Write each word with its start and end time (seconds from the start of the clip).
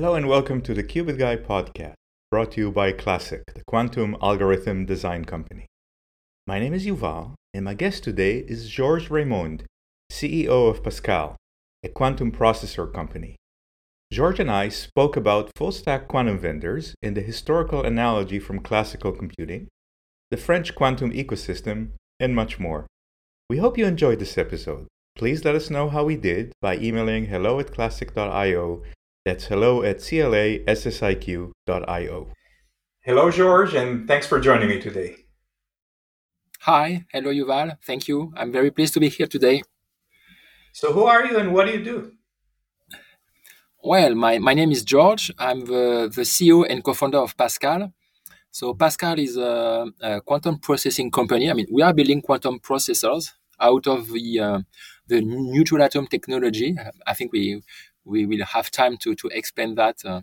Hello 0.00 0.14
and 0.14 0.26
welcome 0.26 0.62
to 0.62 0.72
the 0.72 0.82
Qubit 0.82 1.18
Guy 1.18 1.36
podcast, 1.36 1.92
brought 2.30 2.52
to 2.52 2.60
you 2.62 2.72
by 2.72 2.90
Classiq, 2.90 3.42
the 3.54 3.62
quantum 3.66 4.16
algorithm 4.22 4.86
design 4.86 5.26
company. 5.26 5.66
My 6.46 6.58
name 6.58 6.72
is 6.72 6.86
Yuval, 6.86 7.34
and 7.52 7.66
my 7.66 7.74
guest 7.74 8.02
today 8.02 8.38
is 8.38 8.70
Georges 8.70 9.10
Reymond, 9.10 9.64
CEO 10.10 10.70
of 10.70 10.82
Pasqal, 10.82 11.34
a 11.84 11.90
quantum 11.90 12.32
processor 12.32 12.90
company. 12.90 13.36
Georges 14.10 14.40
and 14.40 14.50
I 14.50 14.70
spoke 14.70 15.18
about 15.18 15.50
full 15.54 15.70
stack 15.70 16.08
quantum 16.08 16.38
vendors 16.38 16.94
and 17.02 17.14
the 17.14 17.20
historical 17.20 17.84
analogy 17.84 18.38
from 18.38 18.60
classical 18.60 19.12
computing, 19.12 19.68
the 20.30 20.38
French 20.38 20.74
quantum 20.74 21.12
ecosystem, 21.12 21.90
and 22.18 22.34
much 22.34 22.58
more. 22.58 22.86
We 23.50 23.58
hope 23.58 23.76
you 23.76 23.84
enjoyed 23.84 24.20
this 24.20 24.38
episode. 24.38 24.86
Please 25.14 25.44
let 25.44 25.56
us 25.56 25.68
know 25.68 25.90
how 25.90 26.04
we 26.04 26.16
did 26.16 26.52
by 26.62 26.78
emailing 26.78 27.26
hello 27.26 27.60
at 27.60 27.70
classiq.io 27.70 28.82
that's 29.24 29.46
hello 29.46 29.82
at 29.82 29.98
classiq.io. 29.98 31.52
Hello, 33.02 33.30
Georges, 33.30 33.74
and 33.74 34.06
thanks 34.08 34.26
for 34.26 34.40
joining 34.40 34.68
me 34.68 34.80
today. 34.80 35.16
Hi, 36.60 37.04
hello, 37.12 37.30
Yuval. 37.30 37.78
Thank 37.84 38.08
you. 38.08 38.32
I'm 38.36 38.52
very 38.52 38.70
pleased 38.70 38.94
to 38.94 39.00
be 39.00 39.08
here 39.08 39.26
today. 39.26 39.62
So, 40.72 40.92
who 40.92 41.04
are 41.04 41.24
you 41.24 41.38
and 41.38 41.52
what 41.52 41.66
do 41.66 41.72
you 41.72 41.82
do? 41.84 42.12
Well, 43.82 44.14
my, 44.14 44.38
my 44.38 44.52
name 44.54 44.70
is 44.70 44.84
Georges. 44.84 45.30
I'm 45.38 45.60
the, 45.60 46.12
the 46.14 46.22
CEO 46.22 46.66
and 46.68 46.84
co 46.84 46.92
founder 46.92 47.18
of 47.18 47.36
Pasqal. 47.36 47.92
So, 48.50 48.74
Pasqal 48.74 49.18
is 49.18 49.36
a, 49.36 49.86
a, 50.02 50.20
quantum 50.20 50.58
processing 50.58 51.10
company. 51.10 51.50
I 51.50 51.54
mean, 51.54 51.66
we 51.70 51.82
are 51.82 51.94
building 51.94 52.20
quantum 52.20 52.60
processors 52.60 53.32
out 53.58 53.86
of 53.86 54.08
the, 54.12 54.40
uh, 54.40 54.60
the 55.08 55.22
neutral 55.22 55.82
atom 55.82 56.06
technology. 56.06 56.76
I 57.06 57.14
think 57.14 57.32
we, 57.32 57.62
we 58.10 58.26
will 58.26 58.44
have 58.44 58.70
time 58.70 58.96
to, 58.98 59.14
to 59.14 59.28
explain 59.28 59.76
that 59.76 59.96
uh, 60.04 60.22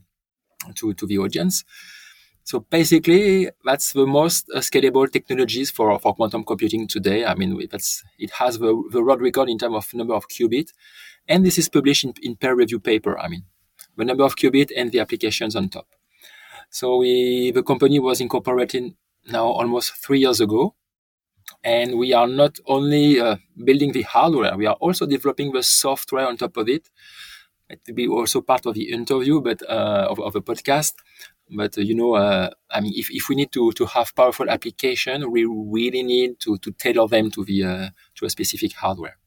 to, 0.75 0.93
to 0.93 1.05
the 1.07 1.17
audience. 1.17 1.63
So 2.43 2.61
basically, 2.61 3.49
that's 3.65 3.91
the 3.91 4.07
most 4.07 4.49
uh, 4.55 4.59
scalable 4.59 5.11
technologies 5.11 5.69
for, 5.69 5.99
for 5.99 6.15
quantum 6.15 6.45
computing 6.45 6.87
today. 6.87 7.25
I 7.25 7.35
mean, 7.35 7.67
that's, 7.69 8.03
it 8.17 8.31
has 8.31 8.59
the, 8.59 8.71
the 8.91 9.03
world 9.03 9.21
record 9.21 9.49
in 9.49 9.57
terms 9.57 9.75
of 9.75 9.93
number 9.93 10.13
of 10.13 10.29
qubit. 10.29 10.71
And 11.27 11.45
this 11.45 11.57
is 11.57 11.67
published 11.67 12.05
in, 12.05 12.13
in 12.21 12.37
peer 12.37 12.55
review 12.55 12.79
paper. 12.79 13.19
I 13.19 13.27
mean, 13.27 13.43
the 13.97 14.05
number 14.05 14.23
of 14.23 14.37
qubit 14.37 14.71
and 14.77 14.93
the 14.93 14.99
applications 15.01 15.57
on 15.57 15.67
top. 15.67 15.87
So 16.69 16.97
we, 16.97 17.51
the 17.51 17.63
company 17.63 17.99
was 17.99 18.21
incorporated 18.21 18.93
now 19.29 19.45
almost 19.45 19.93
three 19.95 20.19
years 20.19 20.39
ago. 20.39 20.73
And 21.63 21.97
we 21.97 22.13
are 22.13 22.27
not 22.27 22.59
only 22.65 23.19
uh, 23.19 23.37
building 23.61 23.91
the 23.91 24.03
hardware, 24.03 24.55
we 24.55 24.67
are 24.67 24.75
also 24.75 25.05
developing 25.05 25.51
the 25.51 25.63
software 25.63 26.27
on 26.27 26.37
top 26.37 26.55
of 26.55 26.69
it 26.69 26.89
it 27.69 27.81
will 27.87 27.95
be 27.95 28.07
also 28.07 28.41
part 28.41 28.65
of 28.65 28.73
the 28.75 28.91
interview, 28.91 29.41
but 29.41 29.61
uh, 29.69 30.07
of, 30.09 30.19
of 30.19 30.33
the 30.33 30.41
podcast. 30.41 30.93
But 31.49 31.77
uh, 31.77 31.81
you 31.81 31.95
know, 31.95 32.15
uh, 32.15 32.49
I 32.71 32.81
mean, 32.81 32.93
if, 32.95 33.09
if 33.11 33.29
we 33.29 33.35
need 33.35 33.51
to 33.53 33.71
to 33.73 33.85
have 33.85 34.15
powerful 34.15 34.49
application, 34.49 35.31
we 35.31 35.45
really 35.45 36.03
need 36.03 36.39
to 36.41 36.57
to 36.57 36.71
tailor 36.71 37.07
them 37.07 37.31
to 37.31 37.43
the 37.43 37.63
uh, 37.63 37.89
to 38.15 38.25
a 38.25 38.29
specific 38.29 38.73
hardware. 38.73 39.17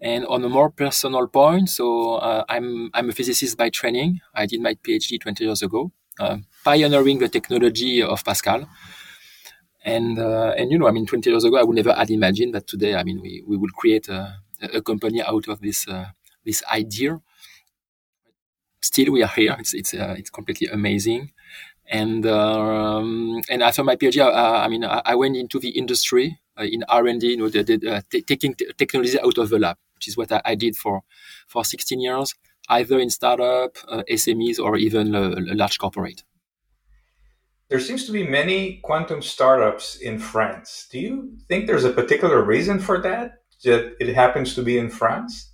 And 0.00 0.24
on 0.26 0.44
a 0.44 0.48
more 0.48 0.70
personal 0.70 1.26
point, 1.26 1.68
so 1.68 2.14
uh, 2.16 2.44
I'm 2.48 2.90
I'm 2.94 3.10
a 3.10 3.12
physicist 3.12 3.56
by 3.58 3.68
training. 3.70 4.20
I 4.34 4.46
did 4.46 4.60
my 4.60 4.74
PhD 4.74 5.20
20 5.20 5.44
years 5.44 5.62
ago, 5.62 5.92
uh, 6.20 6.38
pioneering 6.64 7.18
the 7.18 7.28
technology 7.28 8.02
of 8.02 8.22
Pasqal. 8.24 8.68
And 9.84 10.18
and 10.18 10.70
you 10.70 10.78
know, 10.78 10.86
I 10.88 10.92
mean, 10.92 11.06
20 11.06 11.30
years 11.30 11.44
ago, 11.44 11.56
I 11.56 11.62
would 11.62 11.76
never 11.76 11.92
had 11.94 12.10
imagined 12.10 12.54
that 12.54 12.66
today, 12.66 12.94
I 12.94 13.04
mean, 13.04 13.20
we 13.20 13.42
we 13.46 13.56
will 13.56 13.70
create 13.74 14.08
a, 14.08 14.36
a 14.72 14.80
company 14.82 15.22
out 15.22 15.48
of 15.48 15.60
this 15.60 15.86
this 16.44 16.62
idea 16.72 17.20
still 18.80 19.12
we 19.12 19.22
are 19.22 19.28
here. 19.28 19.56
It's 19.58 19.74
it's 19.74 19.94
uh, 19.94 20.14
it's 20.18 20.30
completely 20.30 20.68
amazing. 20.68 21.32
And 21.90 22.26
um, 22.26 23.40
and 23.48 23.62
after 23.62 23.82
my 23.82 23.96
PhD, 23.96 24.20
uh, 24.20 24.32
I 24.32 24.68
mean, 24.68 24.84
I, 24.84 25.00
I, 25.06 25.14
went 25.14 25.36
into 25.36 25.58
the 25.58 25.70
industry 25.70 26.38
uh, 26.60 26.64
in 26.64 26.84
R 26.86 27.06
and 27.06 27.18
D, 27.18 27.28
you 27.28 27.36
know, 27.38 27.48
the, 27.48 27.62
the, 27.62 27.94
uh, 27.94 28.00
t- 28.10 28.20
taking 28.20 28.54
t- 28.54 28.70
technology 28.76 29.18
out 29.18 29.38
of 29.38 29.48
the 29.48 29.58
lab, 29.58 29.78
which 29.94 30.06
is 30.06 30.16
what 30.16 30.30
I, 30.30 30.42
I, 30.44 30.54
did 30.54 30.76
for 30.76 31.02
for 31.46 31.64
16 31.64 31.98
years, 31.98 32.34
either 32.68 32.98
in 32.98 33.08
startup, 33.08 33.78
uh, 33.88 34.02
SMEs, 34.10 34.58
or 34.58 34.76
even 34.76 35.14
a 35.14 35.54
large 35.54 35.78
corporate. 35.78 36.24
There 37.70 37.80
seems 37.80 38.04
to 38.06 38.12
be 38.12 38.26
many 38.26 38.80
quantum 38.82 39.22
startups 39.22 39.96
in 39.96 40.18
France. 40.18 40.88
Do 40.90 40.98
you 40.98 41.38
think 41.48 41.66
there's 41.66 41.84
a 41.84 41.92
particular 41.92 42.42
reason 42.42 42.80
for 42.80 43.00
that? 43.00 43.42
That 43.64 43.96
it 43.98 44.14
happens 44.14 44.54
to 44.54 44.62
be 44.62 44.78
in 44.78 44.88
France? 44.90 45.50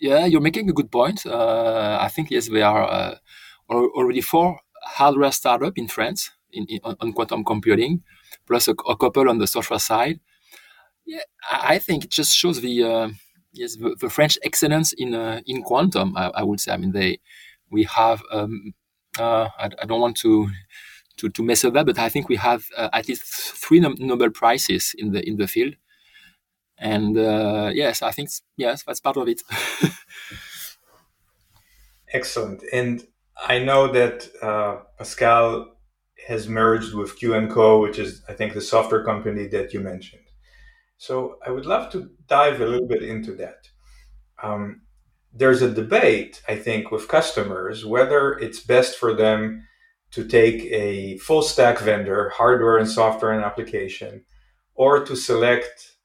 Yeah, 0.00 0.24
you're 0.24 0.40
making 0.40 0.70
a 0.70 0.72
good 0.72 0.90
point. 0.90 1.26
Uh, 1.26 1.98
I 2.00 2.08
think 2.08 2.30
yes, 2.30 2.48
there 2.48 2.64
are 2.64 2.90
uh, 2.90 3.14
already 3.68 4.22
four 4.22 4.58
hardware 4.82 5.30
startup 5.30 5.76
in 5.76 5.88
France 5.88 6.30
in, 6.52 6.64
in, 6.66 6.80
on 6.82 7.12
quantum 7.12 7.44
computing, 7.44 8.02
plus 8.46 8.66
a, 8.66 8.72
a, 8.88 8.96
couple 8.96 9.28
on 9.28 9.38
the 9.38 9.46
software 9.46 9.78
side. 9.78 10.18
Yeah, 11.04 11.20
I 11.50 11.78
think 11.78 12.04
it 12.04 12.10
just 12.10 12.34
shows 12.34 12.62
the 12.62 12.82
uh, 12.82 13.08
yes 13.52 13.76
the, 13.76 13.94
the, 14.00 14.08
French 14.08 14.38
excellence 14.42 14.94
in 14.94 15.14
uh, 15.14 15.42
in 15.46 15.62
quantum. 15.62 16.16
I, 16.16 16.28
I, 16.28 16.42
would 16.44 16.60
say. 16.60 16.72
I 16.72 16.78
mean, 16.78 16.92
they 16.92 17.20
we 17.70 17.84
have. 17.84 18.22
Um, 18.32 18.72
uh, 19.18 19.48
I, 19.58 19.70
I, 19.82 19.86
don't 19.86 20.00
want 20.00 20.16
to. 20.18 20.48
To, 21.18 21.28
to 21.28 21.42
mess 21.42 21.66
up 21.66 21.74
that, 21.74 21.84
but 21.84 21.98
I 21.98 22.08
think 22.08 22.30
we 22.30 22.36
have 22.36 22.64
uh, 22.78 22.88
at 22.94 23.06
least 23.06 23.24
three 23.24 23.78
Nobel 23.78 24.30
prizes 24.30 24.94
in 24.96 25.12
the 25.12 25.20
in 25.28 25.36
the 25.36 25.46
field, 25.46 25.74
and 26.80 27.16
uh, 27.16 27.70
yes, 27.72 28.02
I 28.02 28.10
think 28.10 28.30
yes, 28.56 28.82
that's 28.82 29.00
part 29.00 29.18
of 29.18 29.28
it. 29.28 29.42
Excellent. 32.12 32.62
And 32.72 33.06
I 33.46 33.58
know 33.58 33.92
that 33.92 34.28
uh, 34.42 34.78
Pasqal 34.98 35.66
has 36.26 36.48
merged 36.48 36.94
with 36.94 37.18
Qu&Co, 37.20 37.80
which 37.80 37.98
is, 37.98 38.22
I 38.28 38.32
think, 38.32 38.54
the 38.54 38.60
software 38.60 39.04
company 39.04 39.46
that 39.48 39.72
you 39.72 39.80
mentioned. 39.80 40.22
So 40.96 41.38
I 41.46 41.50
would 41.50 41.66
love 41.66 41.90
to 41.92 42.10
dive 42.26 42.60
a 42.60 42.66
little 42.66 42.88
bit 42.88 43.02
into 43.02 43.34
that. 43.36 43.68
Um, 44.42 44.82
there's 45.32 45.62
a 45.62 45.72
debate, 45.72 46.42
I 46.48 46.56
think, 46.56 46.90
with 46.90 47.08
customers 47.08 47.84
whether 47.86 48.32
it's 48.32 48.60
best 48.60 48.96
for 48.96 49.14
them 49.14 49.66
to 50.10 50.26
take 50.26 50.64
a 50.64 51.18
full 51.18 51.42
stack 51.42 51.78
vendor, 51.78 52.30
hardware 52.30 52.78
and 52.78 52.88
software 52.88 53.32
and 53.32 53.44
application, 53.44 54.24
or 54.74 55.04
to 55.04 55.14
select 55.14 55.96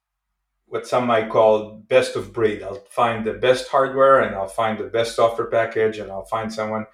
what 0.67 0.87
some 0.87 1.07
might 1.07 1.29
call 1.29 1.83
best 1.87 2.15
of 2.15 2.33
breed. 2.33 2.63
I'll 2.63 2.83
find 2.89 3.25
the 3.25 3.33
best 3.33 3.67
hardware 3.69 4.19
and 4.19 4.35
I'll 4.35 4.47
find 4.47 4.77
the 4.77 4.85
best 4.85 5.15
software 5.15 5.47
package 5.47 5.99
and 5.99 6.11
I'll 6.11 6.25
find 6.25 6.51
someone 6.51 6.85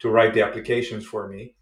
to 0.00 0.10
write 0.10 0.34
the 0.34 0.42
applications 0.42 1.04
for 1.04 1.28
me. 1.28 1.56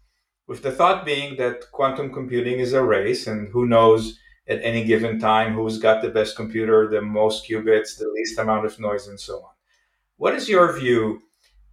With 0.47 0.63
the 0.63 0.71
thought 0.71 1.05
being 1.05 1.35
that 1.37 1.71
quantum 1.71 2.13
computing 2.13 2.59
is 2.59 2.73
a 2.73 2.83
race 2.83 3.27
and 3.27 3.49
who 3.49 3.67
knows 3.67 4.17
at 4.47 4.63
any 4.63 4.83
given 4.83 5.19
time 5.19 5.53
who's 5.53 5.77
got 5.77 6.01
the 6.01 6.09
best 6.09 6.35
computer, 6.35 6.87
the 6.89 7.01
most 7.01 7.49
qubits, 7.49 7.97
the 7.97 8.09
least 8.15 8.39
amount 8.39 8.65
of 8.65 8.79
noise, 8.79 9.07
and 9.07 9.19
so 9.19 9.35
on. 9.37 9.51
What 10.15 10.35
is 10.35 10.47
your 10.47 10.71
view? 10.71 11.21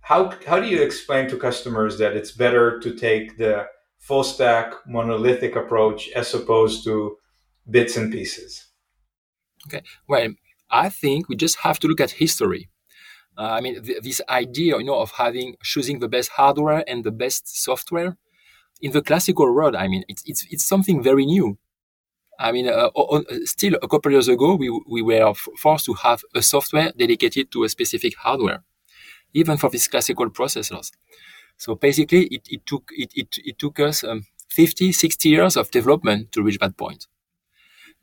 How, 0.00 0.32
how 0.46 0.58
do 0.58 0.66
you 0.66 0.82
explain 0.82 1.28
to 1.30 1.38
customers 1.38 1.98
that 1.98 2.16
it's 2.16 2.32
better 2.32 2.80
to 2.80 2.94
take 2.94 3.38
the 3.38 3.66
full 3.98 4.24
stack 4.24 4.74
monolithic 4.86 5.56
approach 5.56 6.10
as 6.10 6.34
opposed 6.34 6.84
to 6.84 7.16
bits 7.70 7.96
and 7.96 8.12
pieces? 8.12 8.73
Okay. 9.66 9.82
Well, 10.08 10.34
I 10.70 10.88
think 10.88 11.28
we 11.28 11.36
just 11.36 11.58
have 11.58 11.78
to 11.80 11.88
look 11.88 12.00
at 12.00 12.12
history. 12.12 12.68
Uh, 13.38 13.42
I 13.58 13.60
mean, 13.62 13.82
th- 13.82 14.02
this 14.02 14.20
idea, 14.28 14.78
you 14.78 14.84
know, 14.84 15.00
of 15.00 15.12
having 15.12 15.56
choosing 15.62 16.00
the 16.00 16.08
best 16.08 16.30
hardware 16.30 16.84
and 16.88 17.04
the 17.04 17.12
best 17.12 17.48
software 17.62 18.16
in 18.82 18.92
the 18.92 19.02
classical 19.02 19.52
world. 19.54 19.76
I 19.76 19.88
mean, 19.88 20.04
it's 20.08 20.22
it's 20.26 20.46
it's 20.50 20.64
something 20.64 21.02
very 21.02 21.26
new. 21.26 21.58
I 22.38 22.52
mean, 22.52 22.68
uh, 22.68 22.90
on, 22.94 23.24
still 23.46 23.74
a 23.82 23.88
couple 23.88 24.12
years 24.12 24.28
ago, 24.28 24.56
we 24.56 24.70
we 24.88 25.02
were 25.02 25.28
f- 25.30 25.48
forced 25.58 25.86
to 25.86 25.94
have 25.94 26.22
a 26.34 26.42
software 26.42 26.92
dedicated 26.96 27.50
to 27.52 27.64
a 27.64 27.68
specific 27.68 28.16
hardware, 28.16 28.62
even 29.34 29.56
for 29.58 29.70
these 29.70 29.88
classical 29.88 30.30
processors. 30.30 30.92
So 31.58 31.74
basically, 31.76 32.26
it, 32.26 32.48
it 32.50 32.66
took 32.66 32.90
it, 32.92 33.12
it, 33.16 33.28
it 33.44 33.58
took 33.58 33.80
us 33.80 34.04
um, 34.04 34.26
50, 34.50 34.92
60 34.92 35.28
years 35.30 35.56
of 35.56 35.70
development 35.70 36.32
to 36.32 36.42
reach 36.42 36.58
that 36.60 36.76
point. 36.76 37.06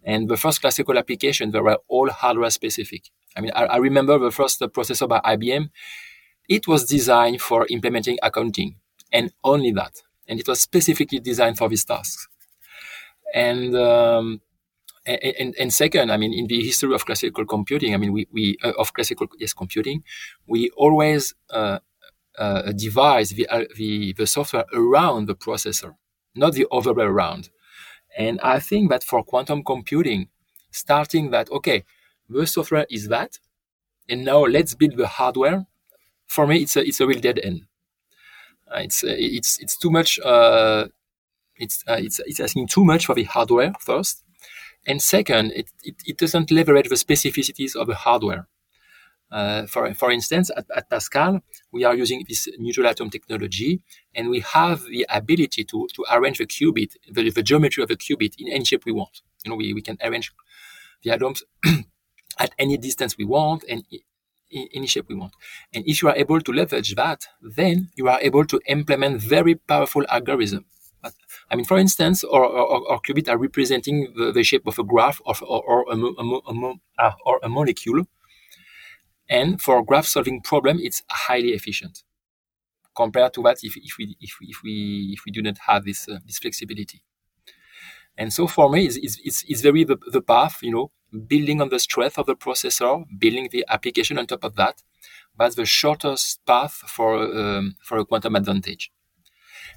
And 0.03 0.30
the 0.30 0.38
first 0.38 0.62
classical 0.62 0.98
application, 0.98 1.51
they 1.51 1.59
were 1.59 1.77
all 1.88 2.09
hardware 2.09 2.50
specific. 2.50 3.09
I 3.36 3.42
mean, 3.42 3.51
I, 3.56 3.65
I 3.65 3.77
remember 3.77 4.18
the 4.18 4.31
first 4.31 4.59
processor 4.59 5.07
by 5.07 5.19
IBM. 5.19 5.69
It 6.50 6.68
was 6.68 6.86
designed 6.86 7.42
for 7.42 7.68
implementing 7.69 8.18
accounting 8.24 8.75
and 9.12 9.31
only 9.44 9.71
that. 9.71 10.01
And 10.27 10.39
it 10.39 10.48
was 10.48 10.62
specifically 10.62 11.19
designed 11.19 11.57
for 11.57 11.69
these 11.69 11.86
tasks. 11.86 12.27
And, 13.33 13.75
um, 13.75 14.42
and, 15.06 15.56
and, 15.57 15.74
second, 15.74 16.12
I 16.12 16.18
mean, 16.18 16.33
in 16.33 16.48
the 16.48 16.63
history 16.63 16.94
of 16.94 17.06
classical 17.06 17.45
computing, 17.45 17.94
I 17.94 17.98
mean, 17.98 18.12
we, 18.12 18.27
we 18.31 18.57
uh, 18.63 18.74
of 18.77 18.94
classical 18.94 19.27
yes 19.39 19.53
computing, 19.53 20.03
we 20.45 20.69
always 20.71 21.33
uh, 21.50 21.80
uh, 22.38 22.71
devise 22.74 23.31
the, 23.31 23.48
uh, 23.48 23.65
the 23.77 24.13
the 24.13 24.27
software 24.27 24.65
around 24.74 25.27
the 25.27 25.36
processor, 25.36 25.95
not 26.36 26.53
the 26.53 26.68
other 26.71 26.94
way 26.94 27.06
around. 27.06 27.50
And 28.18 28.40
I 28.42 28.60
think 28.60 28.90
that 28.90 29.04
for 29.04 29.24
quantum 29.24 29.63
computing, 29.63 30.30
starting 30.72 31.31
that, 31.31 31.50
okay, 31.52 31.84
the 32.30 32.46
software 32.48 32.86
is 32.90 33.08
that, 33.10 33.40
and 34.10 34.25
now 34.25 34.46
let's 34.46 34.75
build 34.75 34.98
the 34.98 35.08
hardware 35.08 35.68
for 36.28 36.48
me, 36.48 36.62
it's 36.63 36.78
a 36.78 36.81
it's 36.88 37.02
a 37.02 37.08
real 37.08 37.19
dead 37.19 37.40
end. 37.44 37.68
Uh, 38.74 38.80
it's 38.80 39.04
uh, 39.04 39.16
it's 39.18 39.60
it's 39.60 39.78
too 39.78 39.92
much. 39.92 40.19
Uh, 40.24 40.88
it's 41.58 41.84
it's 41.88 42.19
it's 42.25 42.40
asking 42.40 42.68
too 42.68 42.86
much 42.86 43.06
for 43.06 43.16
the 43.16 43.25
hardware 43.25 43.74
first, 43.80 44.24
and 44.88 45.02
second, 45.02 45.52
it, 45.54 45.69
it, 45.84 45.96
it 46.06 46.18
doesn't 46.18 46.52
leverage 46.52 46.90
the 46.90 46.96
specificities 46.96 47.75
of 47.75 47.88
the 47.88 47.96
hardware. 47.96 48.48
Uh, 49.31 49.66
for, 49.66 49.94
for 49.94 50.12
instance, 50.12 50.51
at, 50.57 50.66
at, 50.75 50.89
Pasqal, 50.89 51.42
we 51.72 51.86
are 51.86 51.95
using 51.95 52.25
this 52.28 52.50
neutral 52.57 52.86
atom 52.88 53.10
technology, 53.10 53.81
and 54.13 54.30
we 54.30 54.42
have 54.42 54.83
the 54.83 55.06
ability 55.10 55.63
to, 55.63 55.88
to 55.94 56.04
arrange 56.12 56.38
the 56.38 56.45
qubit, 56.45 56.98
the, 57.10 57.30
the 57.30 57.42
geometry 57.42 57.81
of 57.81 57.88
the 57.88 57.95
qubit 57.95 58.33
in 58.38 58.51
any 58.51 58.66
shape 58.66 58.83
we 58.86 58.92
want. 58.92 59.22
You 59.45 59.51
know, 59.51 59.56
we, 59.56 59.74
we 59.74 59.81
can 59.81 59.98
arrange 60.04 60.33
the 61.04 61.12
atoms 61.12 61.44
at 62.39 62.51
any 62.60 62.78
distance 62.78 63.18
we 63.18 63.24
want 63.24 63.63
and 63.69 63.83
in 64.51 64.68
any 64.74 64.88
shape 64.88 65.06
we 65.07 65.16
want. 65.16 65.34
And 65.74 65.86
if 65.88 66.01
you 66.01 66.10
are 66.10 66.16
able 66.16 66.42
to 66.42 66.51
leverage 66.51 66.94
that, 66.95 67.25
then 67.42 67.89
you 67.95 68.10
are 68.10 68.19
able 68.22 68.45
to 68.45 68.60
implement 68.68 69.22
very 69.22 69.56
powerful 69.56 70.04
algorithms. 70.04 70.66
I 71.50 71.56
mean, 71.56 71.66
for 71.66 71.77
instance, 71.77 72.24
our, 72.24 72.45
our, 72.45 72.92
our 72.92 73.00
qubits 73.00 73.27
are 73.27 73.38
representing 73.38 74.13
the, 74.16 74.31
the, 74.31 74.44
shape 74.44 74.68
of 74.68 74.77
a 74.77 74.84
graph 74.84 75.19
of, 75.25 75.42
or, 75.42 75.63
or, 75.63 75.86
a, 75.92 75.95
a, 75.98 76.74
a, 77.00 77.16
or 77.25 77.39
a 77.42 77.50
molecule 77.50 78.04
and 79.31 79.62
for 79.62 79.81
graph 79.81 80.06
solving 80.06 80.42
problem, 80.42 80.78
it's 80.81 81.04
highly 81.10 81.51
efficient 81.51 82.04
compared 82.94 83.33
to 83.33 83.42
that 83.44 83.60
if, 83.63 83.78
if, 83.78 83.98
we, 83.98 84.18
if, 84.19 84.36
we, 84.42 84.48
if, 84.50 84.57
we, 84.62 85.10
if 85.13 85.22
we 85.25 85.31
do 85.31 85.42
not 85.42 85.57
have 85.68 85.86
this, 85.86 86.10
uh, 86.10 86.19
this 86.25 86.38
flexibility. 86.38 87.01
And 88.18 88.33
so 88.33 88.45
for 88.45 88.69
me, 88.69 88.86
it's, 88.86 88.98
it's, 89.24 89.45
it's 89.48 89.62
very 89.62 89.86
the, 89.86 89.98
the 90.12 90.22
path, 90.22 90.60
you 90.62 90.74
know, 90.74 90.92
building 91.28 91.62
on 91.62 91.69
the 91.69 91.80
strength 91.80 92.18
of 92.18 92.25
the 92.25 92.36
processor, 92.36 93.06
building 93.18 93.48
the 93.54 93.63
application 93.69 94.19
on 94.19 94.28
top 94.28 94.44
of 94.44 94.56
that. 94.57 94.83
That's 95.39 95.56
the 95.56 95.66
shortest 95.66 96.45
path 96.45 96.74
for, 96.74 97.16
um, 97.24 97.75
for 97.81 97.98
a 98.00 98.06
quantum 98.06 98.36
advantage. 98.36 98.92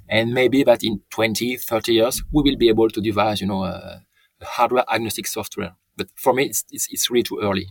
And 0.08 0.34
maybe 0.34 0.64
that 0.64 0.82
in 0.82 1.02
20, 1.10 1.58
30 1.58 1.94
years, 1.94 2.24
we 2.32 2.42
will 2.42 2.58
be 2.58 2.68
able 2.68 2.90
to 2.90 3.00
devise, 3.00 3.40
you 3.40 3.46
know, 3.46 3.62
a, 3.62 4.02
a 4.40 4.44
hardware 4.44 4.84
agnostic 4.92 5.28
software. 5.28 5.76
But 5.96 6.08
for 6.16 6.34
me, 6.34 6.46
it's, 6.46 6.64
it's, 6.72 6.88
it's 6.90 7.08
really 7.08 7.22
too 7.22 7.38
early. 7.40 7.68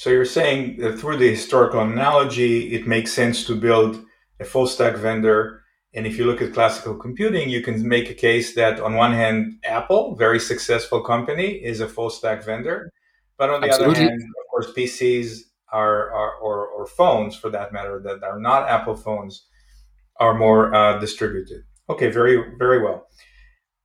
So 0.00 0.08
you're 0.08 0.24
saying 0.24 0.78
that 0.78 0.98
through 0.98 1.18
the 1.18 1.28
historical 1.28 1.80
analogy, 1.80 2.72
it 2.72 2.86
makes 2.86 3.12
sense 3.12 3.44
to 3.44 3.54
build 3.54 4.02
a 4.40 4.46
full 4.46 4.66
stack 4.66 4.96
vendor. 4.96 5.62
And 5.92 6.06
if 6.06 6.16
you 6.16 6.24
look 6.24 6.40
at 6.40 6.54
classical 6.54 6.94
computing, 6.94 7.50
you 7.50 7.60
can 7.60 7.86
make 7.86 8.08
a 8.08 8.14
case 8.14 8.54
that 8.54 8.80
on 8.80 8.94
one 8.94 9.12
hand, 9.12 9.60
Apple, 9.62 10.16
very 10.16 10.40
successful 10.40 11.02
company, 11.02 11.48
is 11.48 11.80
a 11.80 11.86
full 11.86 12.08
stack 12.08 12.42
vendor. 12.46 12.90
But 13.36 13.50
on 13.50 13.60
the 13.60 13.66
Absolutely. 13.66 13.96
other 13.96 14.04
hand, 14.04 14.22
of 14.22 14.50
course, 14.50 14.72
PCs 14.74 15.40
are, 15.70 16.10
are 16.12 16.34
or, 16.36 16.66
or 16.68 16.86
phones 16.86 17.36
for 17.36 17.50
that 17.50 17.70
matter, 17.70 18.00
that 18.02 18.22
are 18.22 18.40
not 18.40 18.70
Apple 18.70 18.96
phones, 18.96 19.48
are 20.16 20.32
more 20.32 20.74
uh, 20.74 20.98
distributed. 20.98 21.64
Okay, 21.90 22.08
very, 22.08 22.56
very 22.56 22.82
well. 22.82 23.06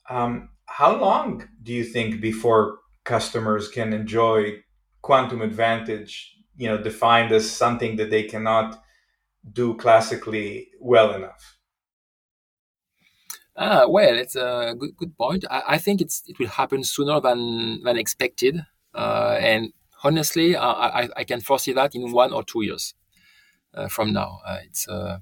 Um, 0.09 0.47
how 0.67 0.95
long 0.95 1.45
do 1.61 1.73
you 1.73 1.83
think 1.83 2.21
before 2.21 2.77
customers 3.03 3.67
can 3.67 3.91
enjoy 3.91 4.61
quantum 5.05 5.43
advantage, 5.43 6.35
you 6.57 6.67
know, 6.67 6.79
defined 6.81 7.31
as 7.31 7.49
something 7.63 7.95
that 7.97 8.09
they 8.09 8.23
cannot 8.23 8.81
do 9.61 9.75
classically 9.75 10.69
well 10.79 11.13
enough? 11.13 11.57
Ah, 13.55 13.85
well, 13.87 14.17
it's 14.17 14.35
a 14.35 14.73
good 14.79 14.97
good 14.97 15.15
point. 15.15 15.45
I, 15.49 15.61
I 15.75 15.77
think 15.77 16.01
it's 16.01 16.23
it 16.27 16.39
will 16.39 16.53
happen 16.61 16.83
sooner 16.83 17.21
than 17.21 17.39
than 17.83 17.97
expected, 17.97 18.55
uh, 18.95 19.37
and 19.39 19.73
honestly, 20.03 20.57
I 20.57 21.07
I 21.21 21.23
can 21.23 21.41
foresee 21.41 21.73
that 21.73 21.93
in 21.95 22.11
one 22.11 22.33
or 22.33 22.43
two 22.43 22.63
years. 22.63 22.95
Uh, 23.75 23.89
from 23.89 24.13
now. 24.13 24.39
Uh, 24.47 24.59
it's 24.63 24.87
uh, 24.87 25.17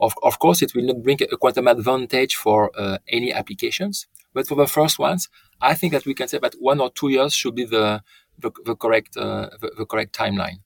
of, 0.00 0.14
of 0.22 0.38
course 0.38 0.62
it 0.62 0.74
will 0.74 0.86
not 0.90 1.02
bring 1.02 1.18
a 1.30 1.36
quantum 1.36 1.68
advantage 1.68 2.34
for 2.36 2.70
uh, 2.74 2.96
any 3.06 3.30
applications, 3.34 4.06
but 4.32 4.46
for 4.48 4.54
the 4.54 4.66
first 4.66 4.98
ones, 4.98 5.28
I 5.60 5.74
think 5.74 5.92
that 5.92 6.06
we 6.06 6.14
can 6.14 6.26
say 6.26 6.38
that 6.38 6.54
one 6.58 6.80
or 6.80 6.90
two 6.90 7.10
years 7.10 7.34
should 7.34 7.54
be 7.54 7.66
the 7.66 8.02
the, 8.38 8.50
the 8.64 8.74
correct 8.76 9.16
uh, 9.16 9.50
the, 9.60 9.70
the, 9.78 9.86
correct 9.86 10.14
timeline. 10.14 10.58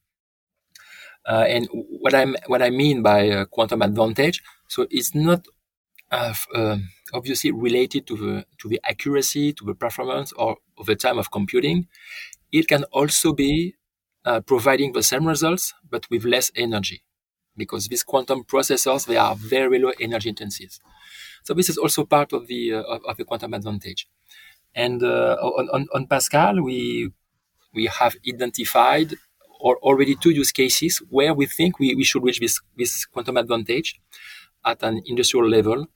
Uh, 1.26 1.44
and 1.48 1.68
what 1.72 2.14
I 2.14 2.26
what 2.46 2.62
I 2.62 2.70
mean 2.70 3.02
by 3.02 3.30
uh, 3.30 3.44
quantum 3.46 3.82
advantage, 3.82 4.42
so 4.68 4.86
it's 4.90 5.14
not 5.14 5.46
obviously 7.14 7.52
related 7.52 8.06
to 8.06 8.16
the 8.16 8.46
to 8.58 8.68
the 8.68 8.80
accuracy, 8.84 9.52
to 9.54 9.64
the 9.64 9.74
performance, 9.74 10.32
or 10.32 10.56
the 10.86 10.96
time 10.96 11.18
of 11.18 11.30
computing. 11.30 11.88
It 12.50 12.68
can 12.68 12.84
also 12.84 13.32
be 13.32 13.76
providing 14.46 14.92
the 14.92 15.02
same 15.02 15.26
results 15.26 15.74
but 15.90 16.08
with 16.08 16.24
less 16.24 16.52
energy 16.54 17.02
because 17.56 17.88
these 17.88 18.02
quantum 18.02 18.44
processors 18.44 19.06
they 19.06 19.16
are 19.16 19.34
very 19.34 19.78
low 19.78 19.92
energy 20.00 20.28
intensive. 20.28 20.78
So 21.42 21.54
this 21.54 21.68
is 21.68 21.76
also 21.76 22.04
part 22.04 22.32
of 22.32 22.46
the 22.46 22.74
uh, 22.74 22.82
of, 22.82 23.04
of, 23.04 23.16
the 23.16 23.24
quantum 23.24 23.54
advantage. 23.54 24.08
And 24.74 25.02
uh, 25.02 25.36
on, 25.40 25.68
on, 25.70 25.86
on, 25.94 26.06
Pasqal, 26.06 26.62
we 26.62 27.10
we 27.74 27.86
have 27.86 28.16
identified 28.28 29.14
or 29.60 29.76
already 29.78 30.16
two 30.16 30.30
use 30.30 30.52
cases 30.52 30.98
where 31.08 31.32
we 31.32 31.46
think 31.46 31.78
we, 31.78 31.94
we 31.94 32.04
should 32.04 32.24
reach 32.24 32.40
this, 32.40 32.60
this 32.76 33.06
quantum 33.06 33.36
advantage 33.36 34.00
at 34.64 34.82
an 34.82 35.02
industrial 35.06 35.48
level. 35.48 35.86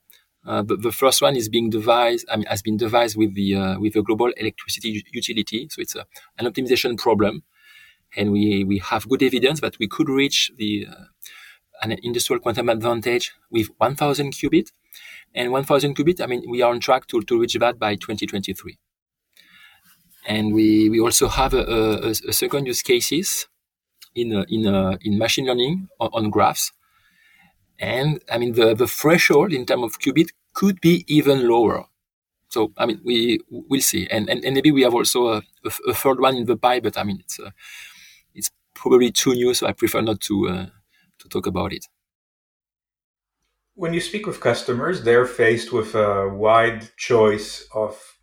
Uh, 0.47 0.63
the, 0.63 0.93
first 0.93 1.21
one 1.21 1.35
is 1.35 1.49
being 1.49 1.71
devised, 1.71 2.25
I 2.31 2.37
mean, 2.37 2.47
has 2.47 2.63
been 2.63 2.77
devised 2.77 3.17
with 3.17 3.35
the 3.35 3.57
uh, 3.57 3.81
with 3.81 3.95
the 3.95 4.03
global 4.03 4.31
electricity 4.37 5.05
utility. 5.13 5.67
So 5.69 5.83
it's 5.83 5.97
a, 5.97 6.07
an 6.39 6.47
optimization 6.47 6.97
problem, 6.97 7.43
and 8.17 8.31
we 8.31 8.63
we 8.63 8.79
have 8.79 9.09
good 9.09 9.25
evidence 9.25 9.61
that 9.61 9.77
we 9.81 9.89
could 9.89 10.09
reach 10.09 10.53
the 10.57 10.87
uh, 10.89 11.07
an 11.83 11.97
industrial 12.05 12.39
quantum 12.41 12.69
advantage 12.69 13.33
with 13.51 13.69
1,000 13.79 14.33
qubit, 14.33 14.71
and 15.35 15.51
1,000 15.51 15.97
qubit. 15.97 16.21
I 16.21 16.27
mean, 16.27 16.45
we 16.49 16.63
are 16.63 16.71
on 16.71 16.79
track 16.79 17.09
to 17.09 17.21
to 17.23 17.41
reach 17.41 17.55
that 17.55 17.81
by 17.81 17.97
2023. 17.97 18.79
And 20.27 20.53
we, 20.53 20.91
we 20.91 20.99
also 20.99 21.29
have 21.29 21.55
a, 21.55 21.63
a, 21.63 22.11
a 22.11 22.33
second 22.33 22.67
use 22.67 22.83
cases 22.83 23.47
in, 24.15 24.33
in, 24.49 24.99
in 25.03 25.19
machine 25.19 25.47
learning 25.47 25.89
on, 26.01 26.11
on, 26.13 26.31
graphs. 26.31 26.73
And 27.79 28.21
I 28.31 28.39
mean, 28.39 28.55
the, 28.55 28.75
the 28.75 28.89
threshold 28.89 29.53
in 29.53 29.65
terms 29.67 29.85
of 29.85 30.01
qubit 30.01 30.31
could 30.53 30.81
be 30.81 31.05
even 31.07 31.49
lower. 31.49 31.85
So, 32.49 32.73
I 32.77 32.87
mean, 32.87 33.01
we 33.05 33.41
will 33.51 33.81
see. 33.81 34.09
And, 34.11 34.29
and, 34.29 34.45
and 34.45 34.55
maybe 34.55 34.73
we 34.73 34.83
have 34.83 34.95
also 34.95 35.29
a, 35.29 35.43
a, 35.65 35.95
third 35.95 36.21
one 36.21 36.37
in 36.37 36.47
the 36.47 36.57
pipe, 36.57 36.83
but 36.83 36.99
I 36.99 37.05
mean, 37.05 37.19
it's, 37.21 37.39
uh, 37.39 37.51
it's 38.35 38.51
probably 38.75 39.13
too 39.13 39.35
new, 39.35 39.55
so 39.55 39.67
I 39.67 39.73
prefer 39.73 40.01
not 40.01 40.21
to, 40.23 40.49
uh, 40.49 40.67
to 41.19 41.29
talk 41.29 41.47
about 41.47 41.73
it. 41.73 41.87
When 43.75 43.93
you 43.93 44.01
speak 44.01 44.27
with 44.27 44.41
customers, 44.41 45.03
they're 45.03 45.27
faced 45.27 45.73
with 45.73 45.95
a 45.95 46.29
wide 46.29 46.97
choice 46.97 47.69
of 47.75 48.16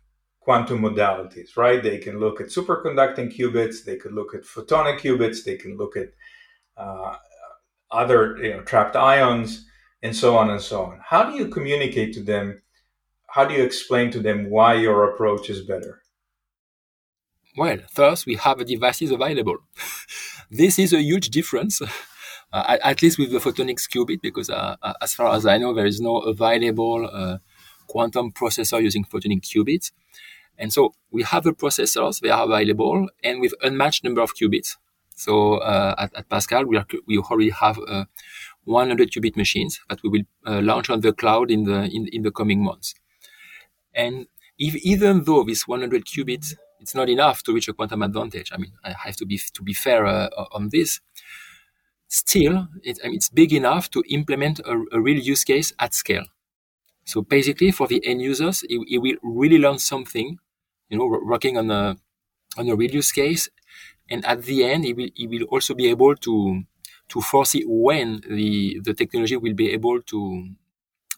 quantum 0.44 0.80
modalities, 0.80 1.56
right? 1.56 1.82
They 1.82 1.98
can 1.98 2.20
look 2.20 2.40
at 2.40 2.48
superconducting 2.48 3.34
qubits, 3.36 3.84
they 3.84 3.96
could 3.96 4.12
look 4.12 4.34
at 4.34 4.42
photonic 4.42 5.00
qubits, 5.00 5.42
they 5.42 5.56
can 5.56 5.78
look 5.78 5.96
at 5.96 6.10
uh, 6.76 7.16
other 7.90 8.36
you 8.36 8.50
know, 8.50 8.62
trapped 8.62 8.94
ions, 8.94 9.66
and 10.02 10.14
so 10.14 10.36
on 10.36 10.50
and 10.50 10.60
so 10.60 10.84
on. 10.84 11.00
How 11.02 11.30
do 11.30 11.36
you 11.36 11.48
communicate 11.48 12.12
to 12.14 12.22
them? 12.22 12.60
How 13.28 13.46
do 13.46 13.54
you 13.54 13.64
explain 13.64 14.10
to 14.12 14.20
them 14.20 14.50
why 14.50 14.74
your 14.74 15.10
approach 15.10 15.48
is 15.48 15.62
better? 15.62 16.02
Well, 17.56 17.78
first, 17.90 18.26
we 18.26 18.34
have 18.34 18.64
devices 18.66 19.10
available. 19.10 19.56
this 20.50 20.78
is 20.78 20.92
a 20.92 21.00
huge 21.00 21.30
difference. 21.30 21.80
Uh, 22.52 22.76
at 22.84 23.02
least 23.02 23.18
with 23.18 23.32
the 23.32 23.38
photonics 23.38 23.88
qubit, 23.88 24.20
because 24.22 24.48
uh, 24.48 24.76
uh, 24.80 24.92
as 25.02 25.12
far 25.12 25.34
as 25.34 25.44
I 25.44 25.58
know, 25.58 25.74
there 25.74 25.86
is 25.86 26.00
no 26.00 26.18
available 26.18 27.10
uh, 27.12 27.38
quantum 27.88 28.30
processor 28.30 28.80
using 28.80 29.04
photonic 29.04 29.40
qubits. 29.40 29.90
And 30.58 30.72
so 30.72 30.94
we 31.10 31.22
have 31.22 31.44
the 31.44 31.52
processors, 31.52 32.20
they 32.20 32.30
are 32.30 32.44
available, 32.44 33.08
and 33.22 33.40
with 33.40 33.54
unmatched 33.62 34.04
number 34.04 34.20
of 34.20 34.34
qubits. 34.34 34.76
So 35.16 35.56
uh, 35.56 35.94
at, 35.98 36.14
at, 36.14 36.28
Pasqal, 36.28 36.66
we, 36.66 36.76
are, 36.76 36.86
we 37.06 37.18
already 37.18 37.50
have 37.50 37.78
uh, 37.88 38.04
100 38.64 39.10
qubit 39.10 39.36
machines 39.36 39.80
that 39.88 40.02
we 40.02 40.08
will 40.08 40.22
uh, 40.46 40.60
launch 40.60 40.90
on 40.90 41.00
the 41.00 41.12
cloud 41.12 41.50
in 41.50 41.64
the 41.64 41.84
in, 41.84 42.08
in 42.12 42.22
the 42.22 42.30
coming 42.30 42.64
months. 42.64 42.94
And 43.94 44.26
if, 44.58 44.74
even 44.76 45.24
though 45.24 45.44
this 45.44 45.68
100 45.68 46.04
qubits 46.04 46.54
it's 46.84 46.94
not 46.94 47.08
enough 47.08 47.42
to 47.42 47.54
reach 47.54 47.66
a 47.68 47.72
quantum 47.72 48.02
advantage. 48.02 48.50
I 48.52 48.58
mean, 48.58 48.72
I 48.84 48.94
have 49.04 49.16
to 49.16 49.24
be 49.24 49.38
to 49.38 49.62
be 49.62 49.72
fair 49.72 50.04
uh, 50.04 50.28
on 50.52 50.68
this. 50.70 51.00
Still, 52.08 52.68
it, 52.82 52.98
I 53.02 53.08
mean, 53.08 53.16
it's 53.16 53.30
big 53.30 53.52
enough 53.54 53.90
to 53.90 54.04
implement 54.10 54.60
a, 54.60 54.74
a 54.92 55.00
real 55.00 55.18
use 55.18 55.44
case 55.44 55.72
at 55.78 55.94
scale. 55.94 56.26
So 57.06 57.22
basically, 57.22 57.70
for 57.70 57.86
the 57.86 58.06
end 58.06 58.20
users, 58.20 58.64
it 58.68 59.00
will 59.00 59.16
really 59.22 59.58
learn 59.58 59.78
something 59.78 60.38
you 60.88 60.98
know, 60.98 61.06
working 61.06 61.56
on 61.58 61.70
a 61.70 61.96
on 62.56 62.68
a 62.68 62.76
use 62.76 63.12
case, 63.12 63.48
and 64.10 64.24
at 64.26 64.42
the 64.42 64.64
end, 64.64 64.84
he 64.84 64.92
will 64.94 65.10
he 65.14 65.26
will 65.26 65.44
also 65.44 65.74
be 65.74 65.86
able 65.88 66.14
to 66.16 66.62
to 67.08 67.20
foresee 67.20 67.64
when 67.66 68.22
the 68.28 68.80
the 68.84 68.94
technology 68.94 69.36
will 69.36 69.54
be 69.54 69.70
able 69.72 70.02
to 70.02 70.50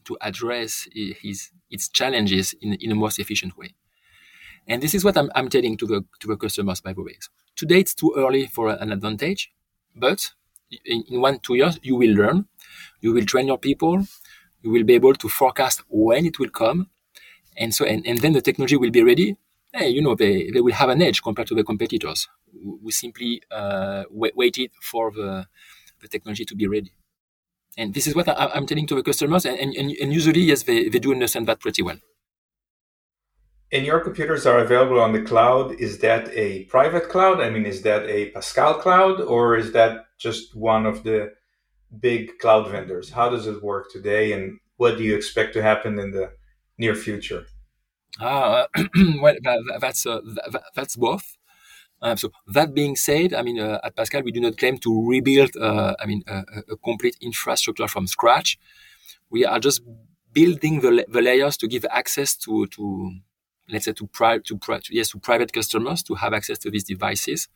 to 0.04 0.16
address 0.20 0.88
his 0.94 1.50
its 1.70 1.88
challenges 1.88 2.54
in 2.60 2.74
in 2.74 2.92
a 2.92 2.94
most 2.94 3.18
efficient 3.18 3.56
way. 3.56 3.74
And 4.66 4.82
this 4.82 4.94
is 4.94 5.04
what 5.04 5.16
I'm, 5.16 5.30
I'm 5.34 5.48
telling 5.48 5.76
to 5.78 5.86
the 5.86 6.04
to 6.20 6.26
the 6.28 6.36
customers 6.36 6.80
by 6.80 6.92
the 6.92 7.02
way. 7.02 7.16
Today 7.56 7.80
it's 7.80 7.94
too 7.94 8.14
early 8.16 8.46
for 8.46 8.70
an 8.70 8.92
advantage, 8.92 9.52
but 9.94 10.32
in, 10.84 11.04
in 11.08 11.20
one 11.20 11.38
two 11.40 11.54
years 11.54 11.78
you 11.82 11.96
will 11.96 12.14
learn, 12.14 12.46
you 13.00 13.12
will 13.12 13.24
train 13.24 13.46
your 13.46 13.58
people, 13.58 14.06
you 14.62 14.70
will 14.70 14.84
be 14.84 14.94
able 14.94 15.14
to 15.14 15.28
forecast 15.28 15.82
when 15.88 16.26
it 16.26 16.38
will 16.38 16.50
come, 16.50 16.88
and 17.56 17.74
so 17.74 17.84
and, 17.84 18.06
and 18.06 18.18
then 18.20 18.32
the 18.32 18.42
technology 18.42 18.76
will 18.76 18.90
be 18.90 19.02
ready. 19.02 19.36
Hey, 19.78 19.90
you 19.90 20.00
know 20.00 20.14
they, 20.14 20.50
they 20.50 20.62
will 20.62 20.72
have 20.72 20.88
an 20.88 21.02
edge 21.02 21.22
compared 21.22 21.48
to 21.48 21.54
the 21.54 21.62
competitors. 21.62 22.28
We 22.82 22.92
simply 22.92 23.42
uh, 23.50 24.04
waited 24.10 24.70
for 24.80 25.10
the 25.10 25.46
the 26.00 26.08
technology 26.08 26.46
to 26.46 26.54
be 26.54 26.66
ready. 26.66 26.92
And 27.76 27.92
this 27.92 28.06
is 28.06 28.14
what 28.14 28.26
I, 28.28 28.56
am 28.56 28.66
telling 28.66 28.86
to 28.86 28.94
the 28.94 29.02
customers, 29.02 29.44
and, 29.44 29.58
and, 29.58 29.90
and 30.02 30.12
usually, 30.12 30.40
yes, 30.40 30.62
they, 30.62 30.88
they 30.88 30.98
do 30.98 31.12
understand 31.12 31.46
that 31.46 31.60
pretty 31.60 31.82
well. 31.82 31.98
And 33.70 33.84
your 33.84 34.00
computers 34.00 34.46
are 34.46 34.58
available 34.60 34.98
on 35.00 35.12
the 35.12 35.22
cloud. 35.22 35.72
Is 35.78 35.98
that 35.98 36.30
a 36.32 36.64
private 36.64 37.10
cloud? 37.10 37.40
I 37.40 37.50
mean, 37.50 37.66
is 37.66 37.82
that 37.82 38.08
a 38.08 38.30
Pasqal 38.32 38.80
cloud, 38.80 39.20
or 39.20 39.56
is 39.56 39.72
that 39.72 40.06
just 40.18 40.56
one 40.56 40.86
of 40.86 41.02
the 41.02 41.32
big 42.00 42.38
cloud 42.38 42.70
vendors? 42.70 43.10
How 43.10 43.28
does 43.28 43.46
it 43.46 43.62
work 43.62 43.90
today, 43.90 44.32
and 44.32 44.58
what 44.78 44.96
do 44.96 45.04
you 45.04 45.14
expect 45.14 45.52
to 45.54 45.62
happen 45.62 45.98
in 45.98 46.12
the 46.12 46.32
near 46.78 46.94
future? 46.94 47.44
Ah, 48.20 48.66
well, 49.20 49.34
that's 49.80 50.06
uh, 50.06 50.20
that's 50.74 50.96
both. 50.96 51.36
Uh, 52.02 52.16
so 52.16 52.30
that 52.48 52.74
being 52.74 52.96
said, 52.96 53.34
I 53.34 53.42
mean, 53.42 53.60
uh, 53.60 53.80
at 53.84 53.96
Pasqal, 53.96 54.24
we 54.24 54.32
do 54.32 54.40
not 54.40 54.58
claim 54.58 54.78
to 54.78 55.08
rebuild, 55.08 55.56
uh, 55.56 55.94
I 56.00 56.06
mean, 56.06 56.22
a 56.28 56.76
complete 56.84 57.16
infrastructure 57.22 57.88
from 57.88 58.06
scratch. 58.06 58.58
We 59.30 59.44
are 59.44 59.60
just 59.60 59.82
building 60.32 60.80
the, 60.80 61.06
the 61.08 61.22
layers 61.22 61.56
to 61.58 61.68
give 61.68 61.86
access 61.90 62.36
to, 62.38 62.66
to 62.68 63.12
let's 63.70 63.86
say, 63.86 63.92
to, 63.94 64.06
pri- 64.08 64.40
to, 64.40 64.58
pri- 64.58 64.80
yes, 64.90 65.10
to 65.10 65.18
private 65.20 65.52
customers 65.52 66.02
to 66.04 66.14
have 66.16 66.34
access 66.34 66.58
to 66.60 66.70
these 66.70 66.84
devices. 66.84 67.48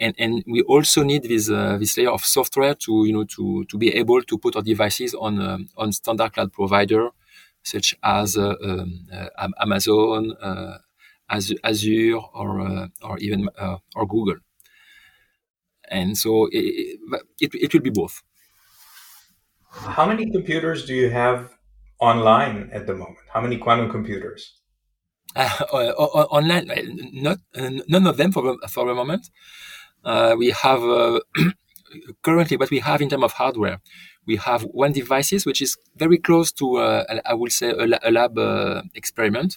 And, 0.00 0.14
and 0.18 0.42
we 0.46 0.62
also 0.62 1.02
need 1.04 1.24
this, 1.24 1.50
uh, 1.50 1.76
this 1.78 1.96
layer 1.96 2.10
of 2.10 2.24
software 2.24 2.74
to, 2.74 3.04
you 3.06 3.12
know, 3.12 3.24
to, 3.24 3.64
to 3.64 3.78
be 3.78 3.94
able 3.94 4.22
to 4.22 4.38
put 4.38 4.56
our 4.56 4.62
devices 4.62 5.14
on, 5.14 5.40
um, 5.40 5.68
on 5.76 5.92
standard 5.92 6.32
cloud 6.32 6.52
provider, 6.52 7.10
such 7.62 7.94
as 8.02 8.36
uh, 8.36 8.54
um, 8.62 9.06
uh, 9.12 9.48
Amazon, 9.60 10.36
Azure 11.30 12.16
or 12.34 12.60
uh, 12.60 12.88
or 13.02 13.18
even 13.18 13.48
uh, 13.58 13.76
or 13.96 14.06
Google. 14.06 14.36
And 15.90 16.16
so 16.16 16.48
it, 16.50 16.98
it, 17.40 17.54
it 17.54 17.74
will 17.74 17.80
be 17.80 17.90
both. 17.90 18.22
How 19.70 20.06
many 20.06 20.30
computers 20.30 20.84
do 20.86 20.94
you 20.94 21.10
have 21.10 21.50
online 21.98 22.70
at 22.72 22.86
the 22.86 22.94
moment? 22.94 23.26
How 23.32 23.40
many 23.40 23.58
quantum 23.58 23.90
computers? 23.90 24.60
Uh, 25.34 25.48
online, 25.72 26.70
not 27.14 27.38
none 27.56 28.06
of 28.06 28.16
them 28.18 28.32
for 28.32 28.42
the, 28.42 28.68
for 28.68 28.86
the 28.86 28.94
moment. 28.94 29.30
Uh, 30.04 30.34
we 30.36 30.50
have 30.50 30.82
uh, 30.82 31.20
currently 32.22 32.56
what 32.56 32.70
we 32.70 32.80
have 32.80 33.00
in 33.00 33.08
terms 33.08 33.24
of 33.24 33.32
hardware. 33.32 33.80
We 34.26 34.36
have 34.36 34.62
one 34.62 34.92
devices 34.92 35.44
which 35.44 35.60
is 35.60 35.76
very 35.96 36.18
close 36.18 36.52
to, 36.52 36.76
uh, 36.76 37.20
I 37.26 37.34
will 37.34 37.50
say, 37.50 37.70
a, 37.70 37.86
a 38.08 38.10
lab 38.10 38.38
uh, 38.38 38.82
experiment 38.94 39.56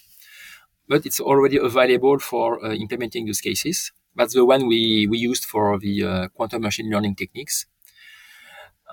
but 0.87 1.05
it's 1.05 1.19
already 1.19 1.57
available 1.57 2.19
for 2.19 2.63
uh, 2.63 2.73
implementing 2.73 3.27
use 3.27 3.41
cases. 3.41 3.91
That's 4.15 4.33
the 4.33 4.45
one 4.45 4.67
we, 4.67 5.07
we 5.07 5.17
used 5.17 5.45
for 5.45 5.77
the 5.79 6.03
uh, 6.03 6.27
quantum 6.29 6.61
machine 6.61 6.89
learning 6.89 7.15
techniques. 7.15 7.65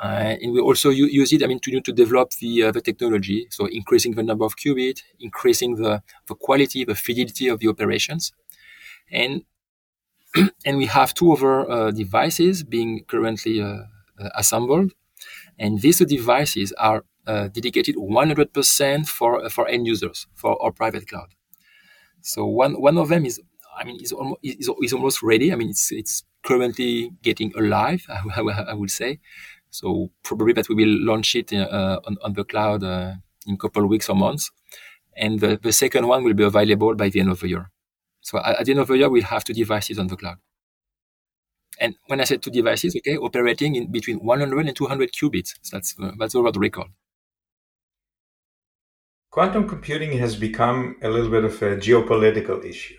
Uh, 0.03 0.37
and 0.43 0.53
we 0.53 0.61
also 0.61 0.91
use 0.91 1.33
it, 1.33 1.45
I 1.45 1.47
mean, 1.47 1.61
to, 1.61 1.81
to 1.81 1.93
develop 1.93 2.33
the, 2.41 2.65
uh, 2.65 2.73
the 2.73 2.81
technology. 2.81 3.47
So 3.51 3.67
increasing 3.67 4.15
the 4.15 4.23
number 4.23 4.45
of 4.45 4.57
qubits, 4.57 5.03
increasing 5.21 5.77
the, 5.77 6.03
the 6.27 6.35
quality, 6.35 6.85
the 6.85 6.95
fidelity 6.95 7.49
of 7.49 7.61
the 7.61 7.69
operations. 7.69 8.33
And, 9.11 9.43
and 10.65 10.79
we 10.79 10.87
have 10.87 11.15
two 11.15 11.33
other 11.33 11.93
devices 11.93 12.65
being 12.65 13.05
currently 13.05 13.63
assembled. 14.35 14.93
And 15.63 15.81
these 15.81 15.99
two 15.99 16.07
devices 16.07 16.73
are 16.73 17.05
dedicated 17.27 17.95
100% 17.95 19.07
for, 19.07 19.49
for 19.49 19.69
end 19.69 19.87
users, 19.87 20.27
for 20.35 20.61
our 20.63 20.73
private 20.73 21.07
cloud. 21.07 21.29
So 22.21 22.47
one 22.47 22.81
one 22.81 22.99
of 22.99 23.09
them 23.09 23.25
is, 23.27 23.41
I 23.79 23.85
mean, 23.85 23.99
is 24.01 24.13
almost 24.13 24.41
is, 24.43 24.69
is 24.83 24.93
almost 24.93 25.23
ready. 25.23 25.53
I 25.53 25.57
mean, 25.57 25.71
it's 25.71 25.93
it's 25.93 26.25
currently 26.45 27.11
getting 27.23 27.53
alive. 27.57 28.07
I, 28.37 28.41
I 28.73 28.75
would 28.75 28.91
say. 28.91 29.21
So 29.71 30.11
probably 30.23 30.53
that 30.55 30.69
we 30.69 30.75
will 30.75 30.95
launch 31.11 31.35
it 31.35 31.53
uh, 31.53 32.01
on 32.07 32.17
on 32.23 32.33
the 32.35 32.45
cloud 32.45 32.85
uh, 32.85 33.15
in 33.47 33.55
a 33.55 33.57
couple 33.57 33.83
of 33.85 33.91
weeks 33.91 34.09
or 34.09 34.17
months, 34.17 34.51
and 35.17 35.41
the, 35.41 35.59
the 35.61 35.73
second 35.73 36.07
one 36.07 36.23
will 36.25 36.35
be 36.35 36.45
available 36.45 36.95
by 36.95 37.09
the 37.09 37.21
end 37.21 37.31
of 37.31 37.41
the 37.41 37.49
year. 37.49 37.71
So 38.21 38.39
at 38.39 38.65
the 38.65 38.73
end 38.73 38.81
of 38.81 38.89
the 38.89 38.99
year, 38.99 39.11
we'll 39.11 39.33
have 39.35 39.45
two 39.45 39.55
devices 39.55 39.99
on 39.99 40.07
the 40.07 40.17
cloud. 40.17 40.39
And 41.83 41.91
when 42.07 42.21
I 42.23 42.25
said 42.25 42.41
two 42.43 42.51
devices, 42.51 42.97
okay, 42.97 43.17
operating 43.17 43.75
in 43.75 43.85
between 43.91 44.19
100 44.19 44.67
and 44.69 44.77
200 44.77 45.13
qubits. 45.13 45.51
So 45.63 45.77
that's 45.77 45.91
uh, 46.01 46.13
that's 46.19 46.33
the 46.33 46.41
world 46.43 46.57
record 46.57 46.91
quantum 49.33 49.67
computing 49.67 50.19
has 50.19 50.37
become 50.37 50.95
a 51.03 51.09
little 51.09 51.31
bit 51.31 51.43
of 51.43 51.61
a 51.63 51.77
geopolitical 51.77 52.63
issue. 52.65 52.95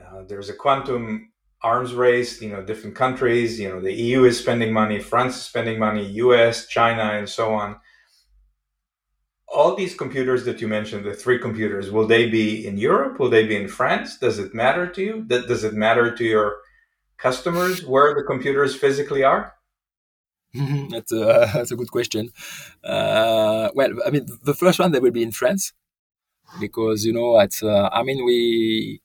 Uh, 0.00 0.22
there's 0.26 0.48
a 0.48 0.54
quantum 0.54 1.32
arms 1.62 1.92
race, 1.94 2.40
you 2.40 2.48
know, 2.48 2.62
different 2.62 2.94
countries, 2.94 3.58
you 3.58 3.68
know, 3.68 3.80
the 3.80 3.92
EU 3.92 4.22
is 4.22 4.38
spending 4.38 4.72
money, 4.72 5.00
France 5.00 5.36
is 5.36 5.42
spending 5.42 5.76
money, 5.78 6.06
US, 6.22 6.68
China, 6.68 7.02
and 7.02 7.28
so 7.28 7.52
on. 7.52 7.76
All 9.48 9.74
these 9.74 9.96
computers 9.96 10.44
that 10.44 10.60
you 10.60 10.68
mentioned, 10.68 11.04
the 11.04 11.12
three 11.12 11.40
computers, 11.40 11.90
will 11.90 12.06
they 12.06 12.30
be 12.30 12.64
in 12.64 12.78
Europe? 12.78 13.18
Will 13.18 13.30
they 13.30 13.44
be 13.44 13.56
in 13.56 13.66
France? 13.66 14.16
Does 14.18 14.38
it 14.38 14.54
matter 14.54 14.86
to 14.86 15.02
you? 15.02 15.22
Does 15.24 15.64
it 15.64 15.74
matter 15.74 16.14
to 16.14 16.24
your 16.24 16.58
customers 17.18 17.84
where 17.84 18.14
the 18.14 18.22
computers 18.22 18.74
physically 18.76 19.22
are? 19.24 19.54
that's 20.90 21.12
a 21.12 21.50
that's 21.54 21.70
a 21.70 21.76
good 21.76 21.90
question. 21.90 22.30
Uh, 22.82 23.70
well, 23.74 23.90
I 24.06 24.10
mean, 24.10 24.26
the 24.42 24.54
first 24.54 24.78
one 24.78 24.92
they 24.92 25.00
will 25.00 25.10
be 25.10 25.22
in 25.22 25.32
France 25.32 25.72
because 26.60 27.04
you 27.04 27.12
know, 27.12 27.38
at 27.38 27.62
uh, 27.62 27.90
I 27.92 28.02
mean, 28.02 28.24
we 28.24 29.00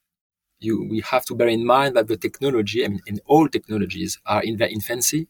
you 0.60 0.88
we 0.90 1.02
have 1.02 1.26
to 1.26 1.36
bear 1.36 1.48
in 1.48 1.66
mind 1.66 1.96
that 1.96 2.08
the 2.08 2.18
technology, 2.18 2.86
I 2.86 2.88
mean, 2.88 3.02
in 3.06 3.20
all 3.26 3.48
technologies 3.50 4.20
are 4.26 4.44
in 4.44 4.58
their 4.58 4.70
infancy. 4.70 5.28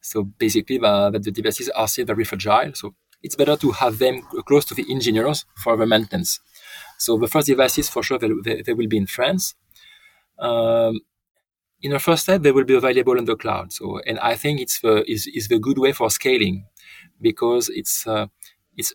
So 0.00 0.22
basically, 0.24 0.78
uh, 0.80 1.10
that 1.10 1.24
the 1.24 1.32
devices 1.32 1.68
are 1.70 1.88
still 1.88 2.06
very 2.06 2.24
fragile. 2.24 2.72
So 2.74 2.94
it's 3.22 3.34
better 3.34 3.56
to 3.56 3.72
have 3.72 3.98
them 3.98 4.22
close 4.46 4.64
to 4.66 4.74
the 4.74 4.86
engineers 4.90 5.44
for 5.56 5.76
the 5.76 5.86
maintenance. 5.86 6.40
So 6.98 7.16
the 7.16 7.26
first 7.26 7.48
devices, 7.48 7.88
for 7.88 8.02
sure, 8.02 8.18
they, 8.18 8.30
they, 8.44 8.62
they 8.62 8.74
will 8.74 8.86
be 8.86 8.96
in 8.96 9.06
France. 9.06 9.54
Um, 10.38 11.00
in 11.82 11.92
the 11.92 11.98
first 11.98 12.24
step, 12.24 12.42
they 12.42 12.52
will 12.52 12.64
be 12.64 12.74
available 12.74 13.18
on 13.18 13.24
the 13.24 13.36
cloud. 13.36 13.72
So, 13.72 14.00
and 14.06 14.18
I 14.18 14.34
think 14.34 14.60
it's 14.60 14.80
the 14.80 15.08
is, 15.10 15.26
is 15.28 15.48
the 15.48 15.58
good 15.58 15.78
way 15.78 15.92
for 15.92 16.10
scaling 16.10 16.66
because 17.20 17.68
it's 17.68 18.06
uh, 18.06 18.26
it's 18.76 18.92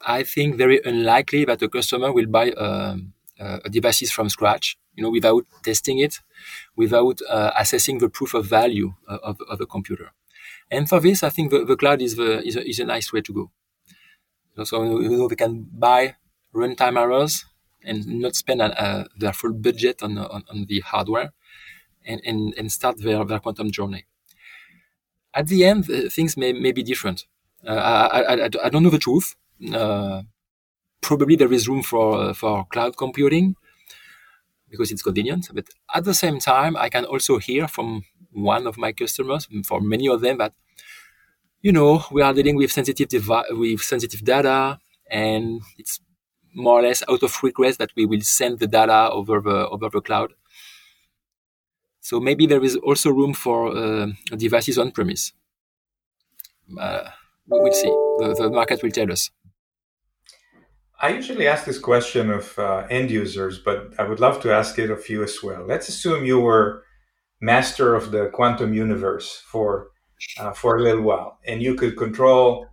I 0.00 0.22
think 0.22 0.56
very 0.56 0.80
unlikely 0.84 1.44
that 1.44 1.62
a 1.62 1.68
customer 1.68 2.12
will 2.12 2.26
buy 2.26 2.50
um, 2.52 3.12
uh, 3.40 3.58
devices 3.70 4.10
from 4.10 4.28
scratch, 4.28 4.76
you 4.94 5.02
know, 5.02 5.10
without 5.10 5.44
testing 5.62 5.98
it, 5.98 6.20
without 6.76 7.20
uh, 7.28 7.52
assessing 7.58 7.98
the 7.98 8.08
proof 8.08 8.34
of 8.34 8.46
value 8.46 8.94
of, 9.06 9.38
of 9.48 9.58
the 9.58 9.66
computer. 9.66 10.12
And 10.70 10.88
for 10.88 11.00
this, 11.00 11.22
I 11.22 11.30
think 11.30 11.50
the, 11.50 11.64
the 11.64 11.76
cloud 11.76 12.02
is 12.02 12.16
the 12.16 12.46
is 12.46 12.56
a, 12.56 12.68
is 12.68 12.80
a 12.80 12.84
nice 12.84 13.12
way 13.12 13.20
to 13.22 13.32
go. 13.32 13.50
So 14.64 14.82
you 15.00 15.08
know, 15.08 15.26
we 15.28 15.36
can 15.36 15.68
buy 15.72 16.16
runtime 16.52 16.98
errors 16.98 17.44
and 17.84 18.04
not 18.20 18.34
spend 18.34 18.60
uh, 18.60 19.04
their 19.16 19.32
full 19.32 19.52
budget 19.52 20.02
on, 20.02 20.18
on, 20.18 20.42
on 20.50 20.66
the 20.68 20.80
hardware 20.80 21.32
and, 22.08 22.20
and, 22.24 22.54
and 22.58 22.72
start 22.72 23.00
their, 23.00 23.24
their 23.24 23.38
quantum 23.38 23.70
journey. 23.70 24.04
At 25.34 25.46
the 25.46 25.64
end, 25.64 25.88
uh, 25.90 26.08
things 26.08 26.36
may, 26.36 26.52
may 26.52 26.72
be 26.72 26.82
different. 26.82 27.26
Uh, 27.66 28.08
I, 28.12 28.34
I, 28.34 28.44
I, 28.64 28.68
don't 28.70 28.82
know 28.82 28.90
the 28.90 28.98
truth. 28.98 29.36
Uh, 29.72 30.22
probably 31.00 31.36
there 31.36 31.52
is 31.52 31.68
room 31.68 31.82
for, 31.82 32.34
for 32.34 32.64
cloud 32.66 32.96
computing 32.96 33.54
because 34.70 34.90
it's 34.90 35.02
convenient. 35.02 35.48
But 35.52 35.66
at 35.94 36.04
the 36.04 36.14
same 36.14 36.38
time, 36.38 36.76
I 36.76 36.88
can 36.88 37.04
also 37.04 37.38
hear 37.38 37.68
from 37.68 38.02
one 38.32 38.66
of 38.66 38.78
my 38.78 38.92
customers, 38.92 39.48
for 39.64 39.80
many 39.80 40.08
of 40.08 40.20
them, 40.20 40.38
that 40.38 40.52
you 41.60 41.72
know 41.72 42.04
we 42.12 42.22
are 42.22 42.32
dealing 42.32 42.56
with 42.56 42.72
sensitive 42.72 43.08
devi- 43.08 43.50
with 43.50 43.80
sensitive 43.80 44.24
data, 44.24 44.78
and 45.10 45.62
it's 45.76 46.00
more 46.54 46.80
or 46.80 46.82
less 46.82 47.02
out 47.08 47.22
of 47.22 47.42
request 47.42 47.78
that 47.78 47.90
we 47.96 48.06
will 48.06 48.20
send 48.20 48.58
the 48.58 48.66
data 48.66 49.10
over 49.10 49.40
the 49.40 49.68
over 49.68 49.88
the 49.88 50.00
cloud. 50.00 50.32
So 52.08 52.18
maybe 52.20 52.46
there 52.46 52.64
is 52.64 52.74
also 52.76 53.10
room 53.10 53.34
for 53.34 53.76
uh, 53.76 54.06
devices 54.34 54.78
on 54.78 54.92
premise. 54.92 55.34
Uh, 56.80 57.10
we'll 57.46 57.70
see. 57.74 57.94
The, 58.20 58.34
the, 58.34 58.48
market 58.48 58.82
will 58.82 58.90
tell 58.90 59.12
us. 59.12 59.30
I 61.02 61.10
usually 61.10 61.46
ask 61.46 61.66
this 61.66 61.78
question 61.78 62.30
of 62.30 62.58
uh, 62.58 62.86
end 62.88 63.10
users, 63.10 63.58
but 63.58 63.92
I 63.98 64.04
would 64.04 64.20
love 64.20 64.40
to 64.40 64.50
ask 64.50 64.78
it 64.78 64.90
of 64.90 65.06
you 65.10 65.22
as 65.22 65.42
well. 65.42 65.66
Let's 65.66 65.90
assume 65.90 66.24
you 66.24 66.40
were 66.40 66.82
master 67.42 67.94
of 67.94 68.10
the 68.10 68.30
quantum 68.30 68.72
universe 68.72 69.42
for 69.44 69.90
uh, 70.40 70.52
for 70.52 70.78
a 70.78 70.82
little 70.82 71.02
while, 71.02 71.38
and 71.46 71.62
you 71.62 71.74
could 71.74 71.98
control 71.98 72.68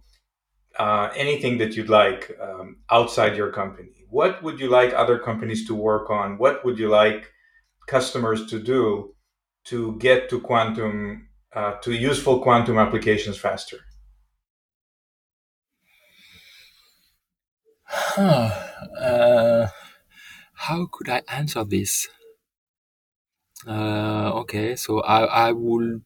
uh, 0.80 1.10
anything 1.14 1.58
that 1.58 1.76
you'd 1.76 1.90
like 1.90 2.32
um, 2.42 2.78
outside 2.90 3.36
your 3.36 3.52
company. 3.52 4.06
What 4.10 4.42
would 4.44 4.62
you 4.62 4.70
like 4.70 4.94
other 4.94 5.20
companies 5.20 5.68
to 5.68 5.76
work 5.76 6.10
on? 6.10 6.38
What 6.38 6.64
would 6.64 6.80
you 6.80 6.88
like 6.88 7.34
customers 7.88 8.46
to 8.48 8.60
do 8.60 9.15
to 9.66 9.98
get 9.98 10.30
to 10.30 10.40
quantum 10.40 11.28
uh, 11.54 11.74
to 11.82 11.94
useful 11.94 12.40
quantum 12.42 12.78
applications 12.78 13.38
faster? 13.38 13.80
Uh, 19.00 19.68
how 20.54 20.88
could 20.92 21.10
I 21.10 21.22
answer 21.28 21.64
this? 21.64 22.08
Uh, 23.68 24.32
okay, 24.42 24.76
so 24.76 25.02
I, 25.02 25.48
I 25.48 25.52
will. 25.52 26.02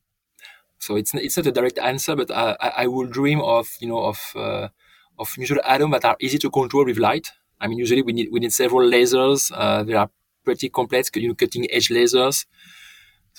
So 0.79 0.95
it's 0.95 1.13
it's 1.15 1.37
not 1.37 1.47
a 1.47 1.51
direct 1.51 1.77
answer, 1.79 2.15
but 2.15 2.31
I, 2.31 2.55
I 2.83 2.87
will 2.87 3.07
dream 3.07 3.41
of 3.41 3.67
you 3.81 3.87
know 3.89 4.03
of 4.05 4.19
uh, 4.35 4.69
of 5.17 5.29
neutral 5.37 5.61
atoms 5.65 5.91
that 5.93 6.05
are 6.05 6.17
easy 6.21 6.37
to 6.39 6.49
control 6.49 6.85
with 6.85 6.97
light. 6.97 7.31
I 7.59 7.67
mean, 7.67 7.79
usually 7.79 8.01
we 8.01 8.13
need 8.13 8.29
we 8.31 8.39
need 8.39 8.53
several 8.53 8.89
lasers. 8.89 9.51
Uh, 9.53 9.83
they 9.83 9.93
are 9.93 10.09
pretty 10.45 10.69
complex, 10.69 11.09
you 11.15 11.27
know, 11.29 11.35
cutting 11.35 11.67
edge 11.71 11.89
lasers. 11.89 12.45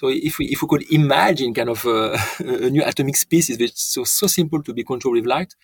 So 0.01 0.09
if 0.09 0.39
we 0.39 0.47
if 0.47 0.63
we 0.63 0.69
could 0.69 0.91
imagine 0.91 1.53
kind 1.53 1.69
of 1.69 1.85
a, 1.85 2.17
a 2.39 2.71
new 2.71 2.83
atomic 2.83 3.17
species 3.17 3.59
which 3.59 3.73
is 3.73 3.83
so 3.83 4.05
so 4.05 4.27
simple 4.27 4.63
to 4.63 4.73
be 4.73 4.83
controlled 4.83 5.17
with 5.17 5.27
light, 5.27 5.55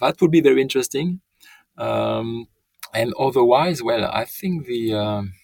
that 0.00 0.18
would 0.22 0.30
be 0.30 0.40
very 0.40 0.62
interesting. 0.62 1.20
Um, 1.76 2.46
and 2.94 3.12
otherwise, 3.18 3.82
well, 3.82 4.06
I 4.10 4.24
think 4.24 4.64
the 4.64 4.94
um, 4.94 5.34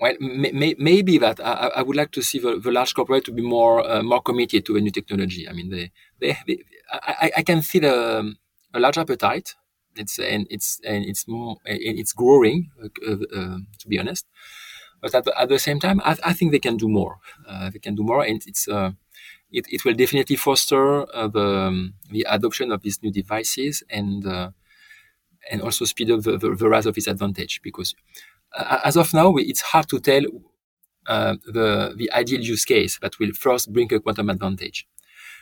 well, 0.00 0.16
may, 0.20 0.74
maybe 0.78 1.16
that 1.18 1.38
I, 1.38 1.70
I, 1.76 1.82
would 1.82 1.96
like 1.96 2.10
to 2.12 2.22
see 2.22 2.40
the, 2.40 2.58
the, 2.58 2.72
large 2.72 2.94
corporate 2.94 3.24
to 3.26 3.32
be 3.32 3.42
more 3.42 3.88
uh, 3.88 4.02
more 4.02 4.22
committed 4.22 4.66
to 4.66 4.76
a 4.76 4.80
new 4.80 4.90
technology. 4.90 5.48
I 5.48 5.52
mean, 5.52 5.70
they, 5.70 5.92
they, 6.20 6.36
they 6.48 6.58
I, 6.92 7.30
I, 7.36 7.42
can 7.44 7.62
feel 7.62 7.84
a, 7.84 8.32
a, 8.74 8.80
large 8.80 8.98
appetite. 8.98 9.54
It's 9.94 10.18
and 10.18 10.48
it's 10.50 10.80
and 10.84 11.04
it's 11.04 11.28
more 11.28 11.58
and 11.64 11.98
it's 12.00 12.12
growing. 12.12 12.70
Uh, 12.82 13.12
uh, 13.12 13.58
to 13.78 13.88
be 13.88 14.00
honest, 14.00 14.26
but 15.06 15.14
at 15.18 15.24
the, 15.24 15.40
at 15.40 15.48
the 15.48 15.58
same 15.58 15.78
time, 15.80 16.00
I, 16.04 16.16
I 16.24 16.32
think 16.32 16.50
they 16.52 16.58
can 16.58 16.76
do 16.76 16.88
more. 16.88 17.18
Uh, 17.48 17.70
they 17.70 17.78
can 17.78 17.94
do 17.94 18.02
more, 18.02 18.22
and 18.24 18.42
it's 18.50 18.66
uh, 18.68 18.90
it, 19.52 19.64
it 19.68 19.84
will 19.84 19.94
definitely 19.94 20.36
foster 20.36 20.84
uh, 21.14 21.28
the 21.28 21.48
um, 21.68 21.94
the 22.10 22.26
adoption 22.28 22.72
of 22.72 22.82
these 22.82 22.98
new 23.02 23.12
devices 23.12 23.82
and 23.90 24.26
and 25.50 25.62
also 25.62 25.84
speed 25.84 26.10
up 26.10 26.22
the, 26.22 26.36
the, 26.38 26.50
the 26.50 26.68
rise 26.68 26.86
of 26.86 26.96
its 26.96 27.06
advantage 27.06 27.60
because 27.62 27.94
as 28.84 28.96
of 28.96 29.12
now, 29.12 29.36
it's 29.36 29.60
hard 29.60 29.88
to 29.88 30.00
tell 30.00 30.22
uh, 31.06 31.36
the, 31.46 31.94
the 31.96 32.10
ideal 32.12 32.40
use 32.40 32.64
case 32.64 32.98
that 33.00 33.18
will 33.18 33.32
first 33.32 33.72
bring 33.72 33.92
a 33.92 34.00
quantum 34.00 34.30
advantage. 34.30 34.86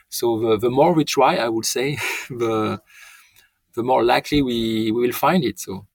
So 0.08 0.38
the, 0.40 0.58
the 0.58 0.70
more 0.70 0.92
we 0.92 1.04
try, 1.04 1.36
I 1.36 1.48
would 1.48 1.66
say, 1.66 1.98
the, 2.30 2.80
the 3.74 3.82
more 3.82 4.04
likely 4.04 4.42
we, 4.42 4.90
we 4.92 5.06
will 5.06 5.12
find 5.12 5.44
it. 5.44 5.60
So 5.60 5.86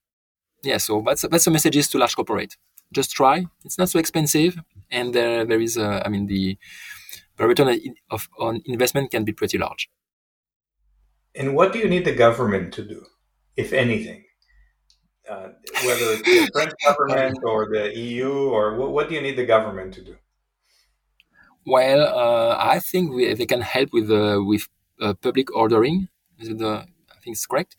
yeah, 0.63 0.77
so 0.77 1.03
that's, 1.05 1.21
that's 1.23 1.45
the 1.45 1.51
message 1.51 1.77
is 1.77 1.87
to 1.89 1.97
large 1.97 2.15
corporate. 2.15 2.55
Just 2.91 3.11
try. 3.11 3.45
It's 3.63 3.77
not 3.77 3.89
so 3.89 3.99
expensive. 3.99 4.57
And 4.91 5.13
there, 5.13 5.45
there 5.45 5.61
is, 5.61 5.77
a, 5.77 6.01
I 6.05 6.09
mean, 6.09 6.25
the, 6.25 6.57
the 7.37 7.47
return 7.47 7.79
of, 8.09 8.27
on 8.39 8.61
investment 8.65 9.11
can 9.11 9.23
be 9.23 9.33
pretty 9.33 9.57
large. 9.57 9.89
And 11.35 11.55
what 11.55 11.71
do 11.73 11.79
you 11.79 11.87
need 11.87 12.05
the 12.05 12.15
government 12.15 12.73
to 12.73 12.83
do, 12.83 13.05
if 13.55 13.71
anything? 13.71 14.23
uh, 15.29 15.49
whether 15.85 16.05
it's 16.13 16.23
the 16.23 16.49
French 16.53 16.73
government 16.85 17.39
or 17.43 17.69
the 17.69 17.97
EU, 17.97 18.31
or 18.31 18.75
what, 18.75 18.91
what, 18.91 19.09
do 19.09 19.15
you 19.15 19.21
need 19.21 19.37
the 19.37 19.45
government 19.45 19.93
to 19.93 20.03
do? 20.03 20.15
Well, 21.65 22.01
uh, 22.01 22.57
I 22.57 22.79
think 22.79 23.13
we, 23.13 23.33
they 23.33 23.45
can 23.45 23.61
help 23.61 23.93
with 23.93 24.09
uh, 24.09 24.39
with 24.43 24.67
uh, 24.99 25.13
public 25.13 25.55
ordering. 25.55 26.07
Is 26.39 26.49
it 26.49 26.61
I 26.61 26.85
think 27.21 27.35
it's 27.35 27.45
correct 27.45 27.75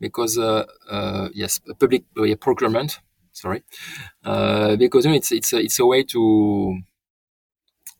because 0.00 0.38
uh, 0.38 0.64
uh, 0.90 1.28
yes, 1.34 1.60
public 1.78 2.04
procurement. 2.40 3.00
Sorry, 3.32 3.64
because 4.22 5.04
you 5.04 5.10
know, 5.10 5.16
it's 5.16 5.32
it's 5.32 5.52
a, 5.52 5.58
it's 5.58 5.78
a 5.78 5.86
way 5.86 6.04
to 6.04 6.78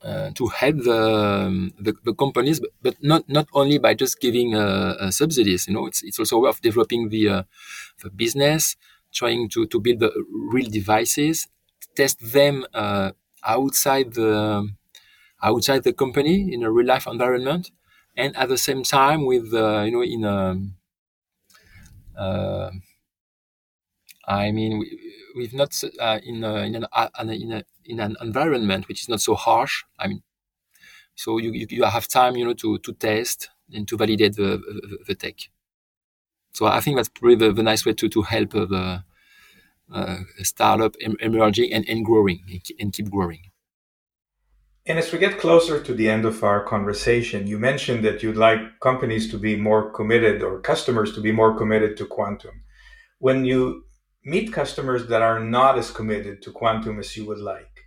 uh, 0.02 0.30
to 0.34 0.46
help 0.48 0.76
the, 0.84 1.00
um, 1.46 1.72
the, 1.80 1.94
the 2.04 2.12
companies, 2.14 2.60
but, 2.60 2.70
but, 2.82 2.96
not 3.02 3.26
not 3.28 3.48
only 3.54 3.78
by 3.78 3.94
just 3.94 4.20
giving 4.20 4.54
uh, 4.54 4.94
uh, 5.00 5.10
subsidies. 5.10 5.66
You 5.66 5.74
know, 5.74 5.86
it's 5.86 6.02
it's 6.02 6.18
also 6.18 6.36
a 6.36 6.40
way 6.40 6.48
of 6.50 6.60
developing 6.60 7.08
the 7.08 7.28
uh, 7.28 7.42
the 8.02 8.10
business, 8.10 8.76
trying 9.14 9.48
to 9.50 9.66
to 9.66 9.80
build 9.80 10.00
the 10.00 10.12
real 10.52 10.68
devices, 10.70 11.48
test 11.96 12.20
them 12.20 12.66
uh, 12.74 13.12
outside 13.44 14.12
the 14.14 14.68
outside 15.42 15.84
the 15.84 15.92
company 15.92 16.52
in 16.52 16.62
a 16.62 16.70
real 16.70 16.86
life 16.86 17.06
environment, 17.06 17.70
and 18.16 18.36
at 18.36 18.48
the 18.48 18.58
same 18.58 18.82
time 18.82 19.24
with 19.26 19.52
you 19.52 19.90
know 19.92 20.02
in 20.02 20.24
a 20.24 20.60
I 24.26 24.50
mean, 24.52 24.78
we, 25.36 25.44
have 25.44 25.54
not 25.54 25.82
uh, 26.00 26.20
in 26.22 26.44
a, 26.44 26.54
in 26.62 26.74
an 26.76 26.86
uh, 26.92 27.08
in 27.20 27.52
a 27.52 27.64
in 27.84 28.00
an 28.00 28.16
environment 28.20 28.88
which 28.88 29.02
is 29.02 29.08
not 29.08 29.20
so 29.20 29.34
harsh. 29.34 29.84
I 29.98 30.08
mean, 30.08 30.22
so 31.14 31.38
you, 31.38 31.52
you, 31.52 31.66
you 31.70 31.84
have 31.84 32.08
time, 32.08 32.36
you 32.36 32.44
know, 32.44 32.54
to, 32.54 32.78
to 32.78 32.92
test 32.94 33.50
and 33.72 33.86
to 33.88 33.96
validate 33.96 34.36
the, 34.36 34.58
the, 34.58 34.98
the 35.08 35.14
tech. 35.14 35.36
So 36.52 36.66
I 36.66 36.80
think 36.80 36.96
that's 36.96 37.08
probably 37.08 37.36
the, 37.36 37.52
the 37.52 37.62
nice 37.62 37.84
way 37.84 37.92
to, 37.94 38.08
to 38.08 38.22
help 38.22 38.50
the 38.50 39.04
uh, 39.92 40.18
startup 40.42 40.96
emerging 41.20 41.72
and, 41.72 41.88
and 41.88 42.04
growing 42.04 42.40
and 42.80 42.92
keep 42.92 43.10
growing. 43.10 43.50
And 44.86 44.98
as 44.98 45.10
we 45.10 45.18
get 45.18 45.38
closer 45.38 45.82
to 45.82 45.94
the 45.94 46.10
end 46.10 46.26
of 46.26 46.44
our 46.44 46.62
conversation, 46.62 47.46
you 47.46 47.58
mentioned 47.58 48.04
that 48.04 48.22
you'd 48.22 48.36
like 48.36 48.80
companies 48.80 49.30
to 49.30 49.38
be 49.38 49.56
more 49.56 49.90
committed 49.90 50.42
or 50.42 50.60
customers 50.60 51.14
to 51.14 51.22
be 51.22 51.32
more 51.32 51.56
committed 51.56 51.96
to 51.96 52.06
quantum. 52.06 52.62
When 53.18 53.46
you 53.46 53.86
meet 54.26 54.52
customers 54.52 55.06
that 55.06 55.22
are 55.22 55.40
not 55.40 55.78
as 55.78 55.90
committed 55.90 56.42
to 56.42 56.52
quantum 56.52 56.98
as 56.98 57.16
you 57.16 57.24
would 57.24 57.38
like, 57.38 57.86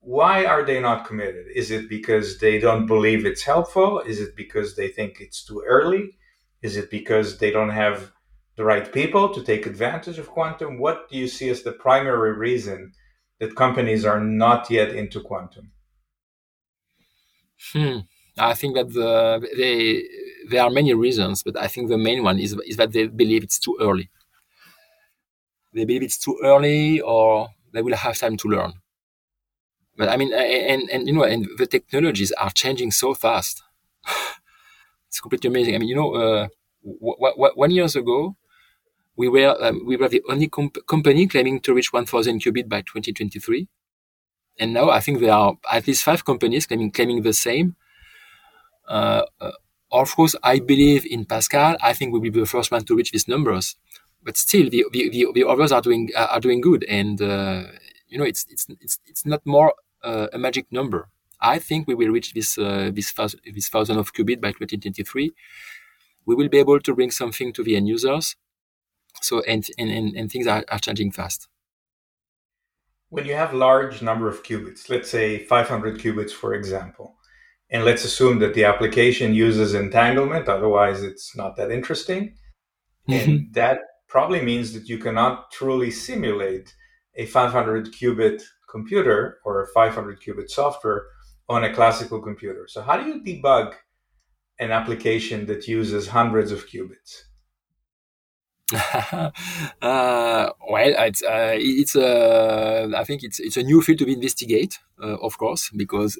why 0.00 0.44
are 0.44 0.62
they 0.62 0.78
not 0.78 1.06
committed? 1.06 1.46
Is 1.54 1.70
it 1.70 1.88
because 1.88 2.38
they 2.38 2.58
don't 2.58 2.84
believe 2.84 3.24
it's 3.24 3.42
helpful? 3.42 4.00
Is 4.00 4.20
it 4.20 4.36
because 4.36 4.76
they 4.76 4.88
think 4.88 5.20
it's 5.20 5.42
too 5.42 5.64
early? 5.66 6.18
Is 6.60 6.76
it 6.76 6.90
because 6.90 7.38
they 7.38 7.50
don't 7.50 7.70
have 7.70 8.12
the 8.56 8.64
right 8.64 8.92
people 8.92 9.32
to 9.32 9.42
take 9.42 9.64
advantage 9.64 10.18
of 10.18 10.28
quantum? 10.28 10.78
What 10.78 11.08
do 11.08 11.16
you 11.16 11.28
see 11.28 11.48
as 11.48 11.62
the 11.62 11.72
primary 11.72 12.34
reason 12.34 12.92
that 13.40 13.56
companies 13.56 14.04
are 14.04 14.20
not 14.20 14.70
yet 14.70 14.90
into 14.90 15.22
quantum? 15.22 15.72
Hmm. 17.72 17.98
I 18.38 18.54
think 18.54 18.74
that 18.74 18.92
the, 18.92 19.46
they, 19.56 20.04
there 20.50 20.62
are 20.62 20.70
many 20.70 20.92
reasons, 20.94 21.42
but 21.42 21.56
I 21.56 21.68
think 21.68 21.88
the 21.88 21.98
main 21.98 22.22
one 22.22 22.38
is, 22.38 22.54
is 22.66 22.76
that 22.76 22.92
they 22.92 23.06
believe 23.06 23.42
it's 23.44 23.58
too 23.58 23.76
early. 23.80 24.10
They 25.72 25.84
believe 25.84 26.02
it's 26.02 26.18
too 26.18 26.40
early 26.42 27.00
or 27.00 27.50
they 27.72 27.80
will 27.80 27.94
have 27.94 28.18
time 28.18 28.36
to 28.38 28.48
learn. 28.48 28.82
But 29.96 30.08
I 30.08 30.16
mean, 30.16 30.32
and, 30.32 30.88
and 30.90 31.06
you 31.06 31.14
know, 31.14 31.24
and 31.24 31.48
the 31.56 31.66
technologies 31.66 32.32
are 32.32 32.50
changing 32.50 32.90
so 32.90 33.14
fast. 33.14 33.62
it's 35.08 35.20
completely 35.20 35.48
amazing. 35.48 35.74
I 35.74 35.78
mean, 35.78 35.88
you 35.88 35.96
know, 35.96 36.14
uh, 36.14 36.48
w- 36.84 37.16
w- 37.20 37.52
one 37.54 37.70
years 37.70 37.96
ago, 37.96 38.36
we 39.16 39.28
were 39.28 39.56
um, 39.64 39.84
we 39.86 39.96
were 39.96 40.08
the 40.08 40.22
only 40.30 40.48
comp- 40.48 40.86
company 40.88 41.26
claiming 41.28 41.60
to 41.60 41.74
reach 41.74 41.92
1,000 41.92 42.40
qubit 42.40 42.68
by 42.68 42.82
2023, 42.82 43.68
and 44.58 44.72
now 44.72 44.90
I 44.90 45.00
think 45.00 45.20
there 45.20 45.32
are 45.32 45.58
at 45.70 45.86
least 45.86 46.02
five 46.02 46.24
companies 46.24 46.66
claiming 46.66 46.90
claiming 46.90 47.22
the 47.22 47.32
same. 47.32 47.76
Uh, 48.88 49.22
uh, 49.40 49.52
of 49.92 50.14
course, 50.14 50.34
I 50.42 50.58
believe 50.60 51.06
in 51.06 51.24
Pasqal. 51.24 51.76
I 51.80 51.92
think 51.92 52.12
we 52.12 52.18
will 52.18 52.30
be 52.30 52.40
the 52.40 52.46
first 52.46 52.70
one 52.70 52.84
to 52.84 52.96
reach 52.96 53.12
these 53.12 53.28
numbers, 53.28 53.76
but 54.22 54.36
still, 54.36 54.68
the 54.68 54.84
the, 54.92 55.08
the, 55.10 55.26
the 55.34 55.44
others 55.48 55.72
are 55.72 55.80
doing 55.80 56.10
are 56.16 56.40
doing 56.40 56.60
good, 56.60 56.84
and 56.84 57.20
uh, 57.20 57.64
you 58.08 58.18
know, 58.18 58.24
it's 58.24 58.46
it's 58.50 58.66
it's 58.80 58.98
it's 59.06 59.26
not 59.26 59.44
more 59.46 59.74
uh, 60.02 60.28
a 60.32 60.38
magic 60.38 60.66
number. 60.70 61.08
I 61.40 61.58
think 61.58 61.86
we 61.86 61.94
will 61.94 62.08
reach 62.08 62.32
this 62.32 62.58
uh, 62.58 62.90
this, 62.92 63.12
this 63.54 63.68
thousand 63.68 63.98
of 63.98 64.12
qubit 64.12 64.40
by 64.40 64.52
2023. 64.52 65.32
We 66.24 66.34
will 66.34 66.48
be 66.48 66.58
able 66.58 66.80
to 66.80 66.94
bring 66.94 67.10
something 67.10 67.52
to 67.52 67.62
the 67.62 67.76
end 67.76 67.88
users. 67.88 68.36
So 69.20 69.40
and 69.42 69.66
and, 69.78 69.90
and, 69.90 70.16
and 70.16 70.30
things 70.30 70.46
are, 70.46 70.64
are 70.68 70.78
changing 70.78 71.12
fast. 71.12 71.48
When 73.16 73.24
you 73.24 73.32
have 73.34 73.54
large 73.54 74.02
number 74.02 74.28
of 74.28 74.42
qubits, 74.42 74.90
let's 74.90 75.08
say 75.08 75.42
500 75.46 75.98
qubits, 75.98 76.32
for 76.32 76.52
example, 76.52 77.16
and 77.70 77.82
let's 77.82 78.04
assume 78.04 78.40
that 78.40 78.52
the 78.52 78.64
application 78.64 79.34
uses 79.34 79.72
entanglement, 79.72 80.50
otherwise 80.50 81.02
it's 81.02 81.34
not 81.34 81.56
that 81.56 81.70
interesting. 81.70 82.34
Mm-hmm. 83.08 83.30
And 83.30 83.54
that 83.54 83.78
probably 84.06 84.42
means 84.42 84.74
that 84.74 84.90
you 84.90 84.98
cannot 84.98 85.50
truly 85.50 85.90
simulate 85.90 86.74
a 87.14 87.24
500 87.24 87.86
qubit 87.94 88.42
computer 88.68 89.38
or 89.46 89.62
a 89.62 89.68
500 89.68 90.20
qubit 90.20 90.50
software 90.50 91.06
on 91.48 91.64
a 91.64 91.72
classical 91.72 92.20
computer. 92.20 92.66
So, 92.68 92.82
how 92.82 92.98
do 92.98 93.08
you 93.08 93.22
debug 93.22 93.72
an 94.58 94.72
application 94.72 95.46
that 95.46 95.66
uses 95.66 96.08
hundreds 96.08 96.52
of 96.52 96.66
qubits? 96.66 97.22
uh, 98.74 99.30
well, 99.80 100.50
it's 101.06 101.22
uh, 101.22 101.54
it's 101.54 101.94
uh, 101.94 102.88
I 102.96 103.04
think 103.04 103.22
it's 103.22 103.38
it's 103.38 103.56
a 103.56 103.62
new 103.62 103.80
field 103.80 104.00
to 104.00 104.06
investigate, 104.12 104.80
uh, 105.00 105.16
of 105.22 105.38
course, 105.38 105.70
because 105.76 106.18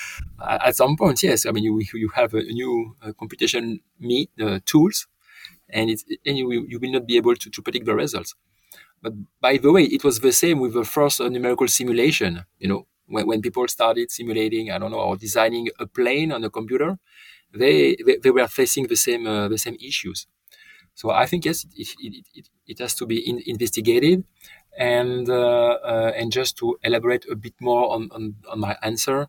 at 0.48 0.76
some 0.76 0.96
point, 0.96 1.22
yes, 1.22 1.44
I 1.44 1.50
mean 1.50 1.64
you 1.64 1.80
you 1.94 2.08
have 2.14 2.34
a 2.34 2.42
new 2.42 2.96
uh, 3.02 3.12
computation 3.18 3.80
me, 3.98 4.28
uh, 4.40 4.60
tools, 4.64 5.08
and 5.70 5.90
it's 5.90 6.04
and 6.26 6.38
you, 6.38 6.52
you 6.68 6.78
will 6.80 6.92
not 6.92 7.06
be 7.06 7.16
able 7.16 7.36
to, 7.36 7.50
to 7.50 7.62
predict 7.62 7.86
the 7.86 7.94
results. 7.94 8.34
But 9.02 9.14
by 9.40 9.58
the 9.58 9.72
way, 9.72 9.84
it 9.84 10.04
was 10.04 10.20
the 10.20 10.32
same 10.32 10.60
with 10.60 10.74
the 10.74 10.84
first 10.84 11.20
numerical 11.20 11.68
simulation. 11.68 12.44
You 12.60 12.68
know, 12.68 12.86
when, 13.06 13.26
when 13.26 13.42
people 13.42 13.68
started 13.68 14.10
simulating, 14.10 14.70
I 14.72 14.78
don't 14.78 14.92
know, 14.92 15.00
or 15.00 15.16
designing 15.16 15.68
a 15.78 15.86
plane 15.86 16.32
on 16.32 16.44
a 16.44 16.50
computer, 16.50 16.98
they 17.54 17.96
they, 18.06 18.18
they 18.18 18.30
were 18.30 18.48
facing 18.48 18.88
the 18.88 18.96
same 18.96 19.24
the 19.24 19.58
same 19.58 19.76
issues. 19.80 20.26
So 20.94 21.10
I 21.10 21.26
think 21.26 21.44
yes, 21.44 21.64
it, 21.76 21.88
it, 21.98 22.26
it, 22.34 22.48
it 22.66 22.78
has 22.78 22.94
to 22.96 23.06
be 23.06 23.18
in, 23.18 23.42
investigated, 23.46 24.24
and 24.78 25.28
uh, 25.28 25.78
uh, 25.84 26.12
and 26.16 26.30
just 26.30 26.56
to 26.58 26.78
elaborate 26.82 27.26
a 27.30 27.36
bit 27.36 27.54
more 27.60 27.92
on 27.92 28.10
on, 28.12 28.36
on 28.50 28.60
my 28.60 28.76
answer, 28.82 29.28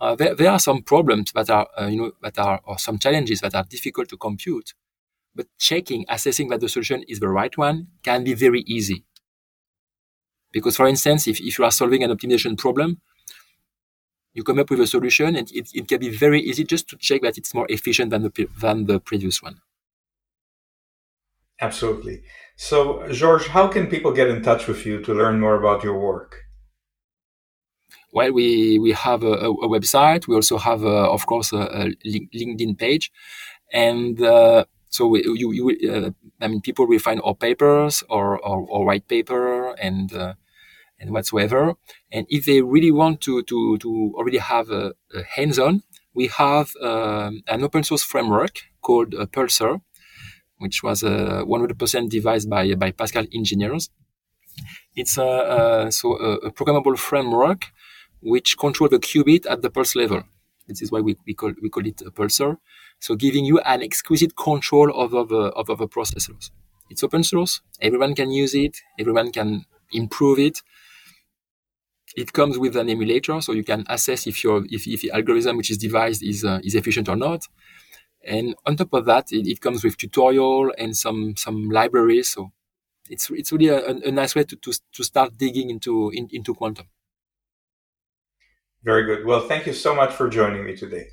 uh, 0.00 0.14
there, 0.14 0.34
there 0.34 0.50
are 0.50 0.58
some 0.58 0.82
problems 0.82 1.32
that 1.32 1.50
are 1.50 1.68
you 1.88 1.96
know 1.96 2.12
that 2.22 2.38
are 2.38 2.60
or 2.64 2.78
some 2.78 2.98
challenges 2.98 3.40
that 3.40 3.54
are 3.54 3.64
difficult 3.64 4.08
to 4.08 4.16
compute, 4.16 4.74
but 5.34 5.46
checking 5.58 6.04
assessing 6.08 6.48
that 6.48 6.60
the 6.60 6.68
solution 6.68 7.02
is 7.08 7.20
the 7.20 7.28
right 7.28 7.56
one 7.56 7.88
can 8.02 8.24
be 8.24 8.34
very 8.34 8.62
easy. 8.62 9.04
Because 10.52 10.76
for 10.76 10.86
instance, 10.86 11.26
if, 11.26 11.40
if 11.40 11.58
you 11.58 11.64
are 11.64 11.70
solving 11.70 12.02
an 12.02 12.10
optimization 12.10 12.58
problem, 12.58 13.00
you 14.34 14.42
come 14.42 14.58
up 14.58 14.70
with 14.70 14.80
a 14.80 14.86
solution 14.86 15.36
and 15.36 15.50
it, 15.52 15.68
it 15.72 15.88
can 15.88 16.00
be 16.00 16.10
very 16.10 16.40
easy 16.40 16.64
just 16.64 16.88
to 16.88 16.96
check 16.96 17.22
that 17.22 17.38
it's 17.38 17.54
more 17.54 17.66
efficient 17.70 18.10
than 18.10 18.22
the, 18.22 18.48
than 18.60 18.86
the 18.86 19.00
previous 19.00 19.42
one. 19.42 19.60
Absolutely. 21.62 22.22
So, 22.56 23.06
Georges, 23.10 23.46
how 23.48 23.68
can 23.68 23.86
people 23.86 24.12
get 24.12 24.28
in 24.28 24.42
touch 24.42 24.66
with 24.66 24.84
you 24.84 25.00
to 25.02 25.14
learn 25.14 25.38
more 25.40 25.54
about 25.54 25.84
your 25.84 25.98
work? 25.98 26.42
Well, 28.12 28.32
we, 28.32 28.78
we 28.80 28.92
have 28.92 29.22
a, 29.22 29.34
a 29.34 29.68
website. 29.68 30.26
We 30.26 30.34
also 30.34 30.58
have, 30.58 30.82
a, 30.82 30.96
of 31.16 31.24
course, 31.26 31.52
a, 31.52 31.62
a, 31.62 31.94
LinkedIn 32.04 32.78
page. 32.78 33.10
And 33.72 34.20
uh, 34.20 34.64
so 34.90 35.06
we, 35.06 35.22
you, 35.24 35.52
you 35.52 35.90
uh, 35.90 36.10
I 36.40 36.48
mean, 36.48 36.60
people 36.60 36.86
will 36.86 36.98
find 36.98 37.20
our 37.24 37.34
papers 37.34 38.02
or, 38.10 38.38
or, 38.44 38.66
or 38.68 38.84
white 38.84 39.08
paper 39.08 39.72
and 39.74 40.12
uh, 40.12 40.34
and 41.02 41.10
whatsoever. 41.10 41.74
And 42.12 42.26
if 42.28 42.44
they 42.44 42.62
really 42.62 42.92
want 42.92 43.20
to 43.22 43.42
to 43.42 43.78
to 43.78 44.12
already 44.14 44.38
have 44.38 44.70
a, 44.70 44.92
a 45.14 45.22
hands-on, 45.36 45.82
we 46.14 46.28
have 46.28 46.70
um, 46.80 47.42
an 47.48 47.64
open 47.64 47.82
source 47.82 48.04
framework 48.04 48.60
called 48.82 49.14
uh, 49.14 49.26
Pulser, 49.26 49.80
which 50.62 50.82
was 50.82 51.02
a 51.02 51.44
100% 51.44 52.08
devised 52.08 52.48
by 52.48 52.74
by 52.74 52.90
Pasqal 52.92 53.26
engineers. 53.34 53.90
It's 54.96 55.18
a, 55.18 55.30
a 55.56 55.92
so 55.92 56.16
a, 56.18 56.30
a, 56.48 56.50
programmable 56.50 56.98
framework 56.98 57.66
which 58.20 58.56
control 58.58 58.88
the 58.88 58.98
qubit 58.98 59.46
at 59.50 59.62
the 59.62 59.70
pulse 59.70 59.94
level. 59.96 60.22
This 60.68 60.82
is 60.82 60.92
why 60.92 61.00
we, 61.00 61.16
we 61.26 61.34
call 61.34 61.52
we 61.62 61.68
call 61.68 61.86
it 61.86 62.00
a 62.02 62.10
pulser. 62.10 62.58
So 63.00 63.16
giving 63.16 63.44
you 63.44 63.58
an 63.60 63.82
exquisite 63.82 64.36
control 64.36 64.88
over 64.94 65.24
the 65.24 65.52
over 65.54 65.74
the 65.74 65.88
processors. 65.88 66.50
It's 66.90 67.02
open 67.02 67.24
source. 67.24 67.60
Everyone 67.80 68.14
can 68.14 68.30
use 68.30 68.54
it. 68.54 68.76
Everyone 68.98 69.32
can 69.32 69.64
improve 69.92 70.38
it 70.38 70.62
it 72.16 72.32
comes 72.32 72.58
with 72.58 72.76
an 72.76 72.88
emulator, 72.90 73.40
so 73.40 73.52
you 73.52 73.64
can 73.64 73.84
assess 73.88 74.26
if 74.26 74.44
your 74.44 74.64
if, 74.70 74.86
if 74.86 75.02
the 75.02 75.10
algorithm 75.12 75.56
which 75.56 75.70
is 75.70 75.78
devised 75.78 76.22
is 76.22 76.44
uh, 76.44 76.60
is 76.62 76.74
efficient 76.74 77.08
or 77.08 77.16
not. 77.16 77.46
And 78.24 78.54
on 78.66 78.76
top 78.76 78.92
of 78.92 79.04
that, 79.06 79.32
it, 79.32 79.46
it, 79.46 79.60
comes 79.60 79.82
with 79.82 79.96
tutorial 79.96 80.72
and 80.78 80.96
some 80.96 81.34
some 81.36 81.70
libraries. 81.70 82.30
So 82.30 82.52
it's 83.10 83.30
it's 83.30 83.52
really 83.52 83.68
a, 83.68 83.84
a 83.86 84.10
nice 84.10 84.34
way 84.34 84.44
to, 84.44 84.56
to 84.56 84.72
to 84.92 85.04
start 85.04 85.36
digging 85.36 85.70
into 85.70 86.10
in, 86.10 86.28
into 86.30 86.54
quantum. 86.54 86.86
Very 88.84 89.04
good. 89.04 89.24
Well, 89.26 89.46
thank 89.48 89.66
you 89.66 89.72
so 89.72 89.94
much 89.94 90.12
for 90.12 90.28
joining 90.28 90.64
me 90.64 90.76
today. 90.76 91.06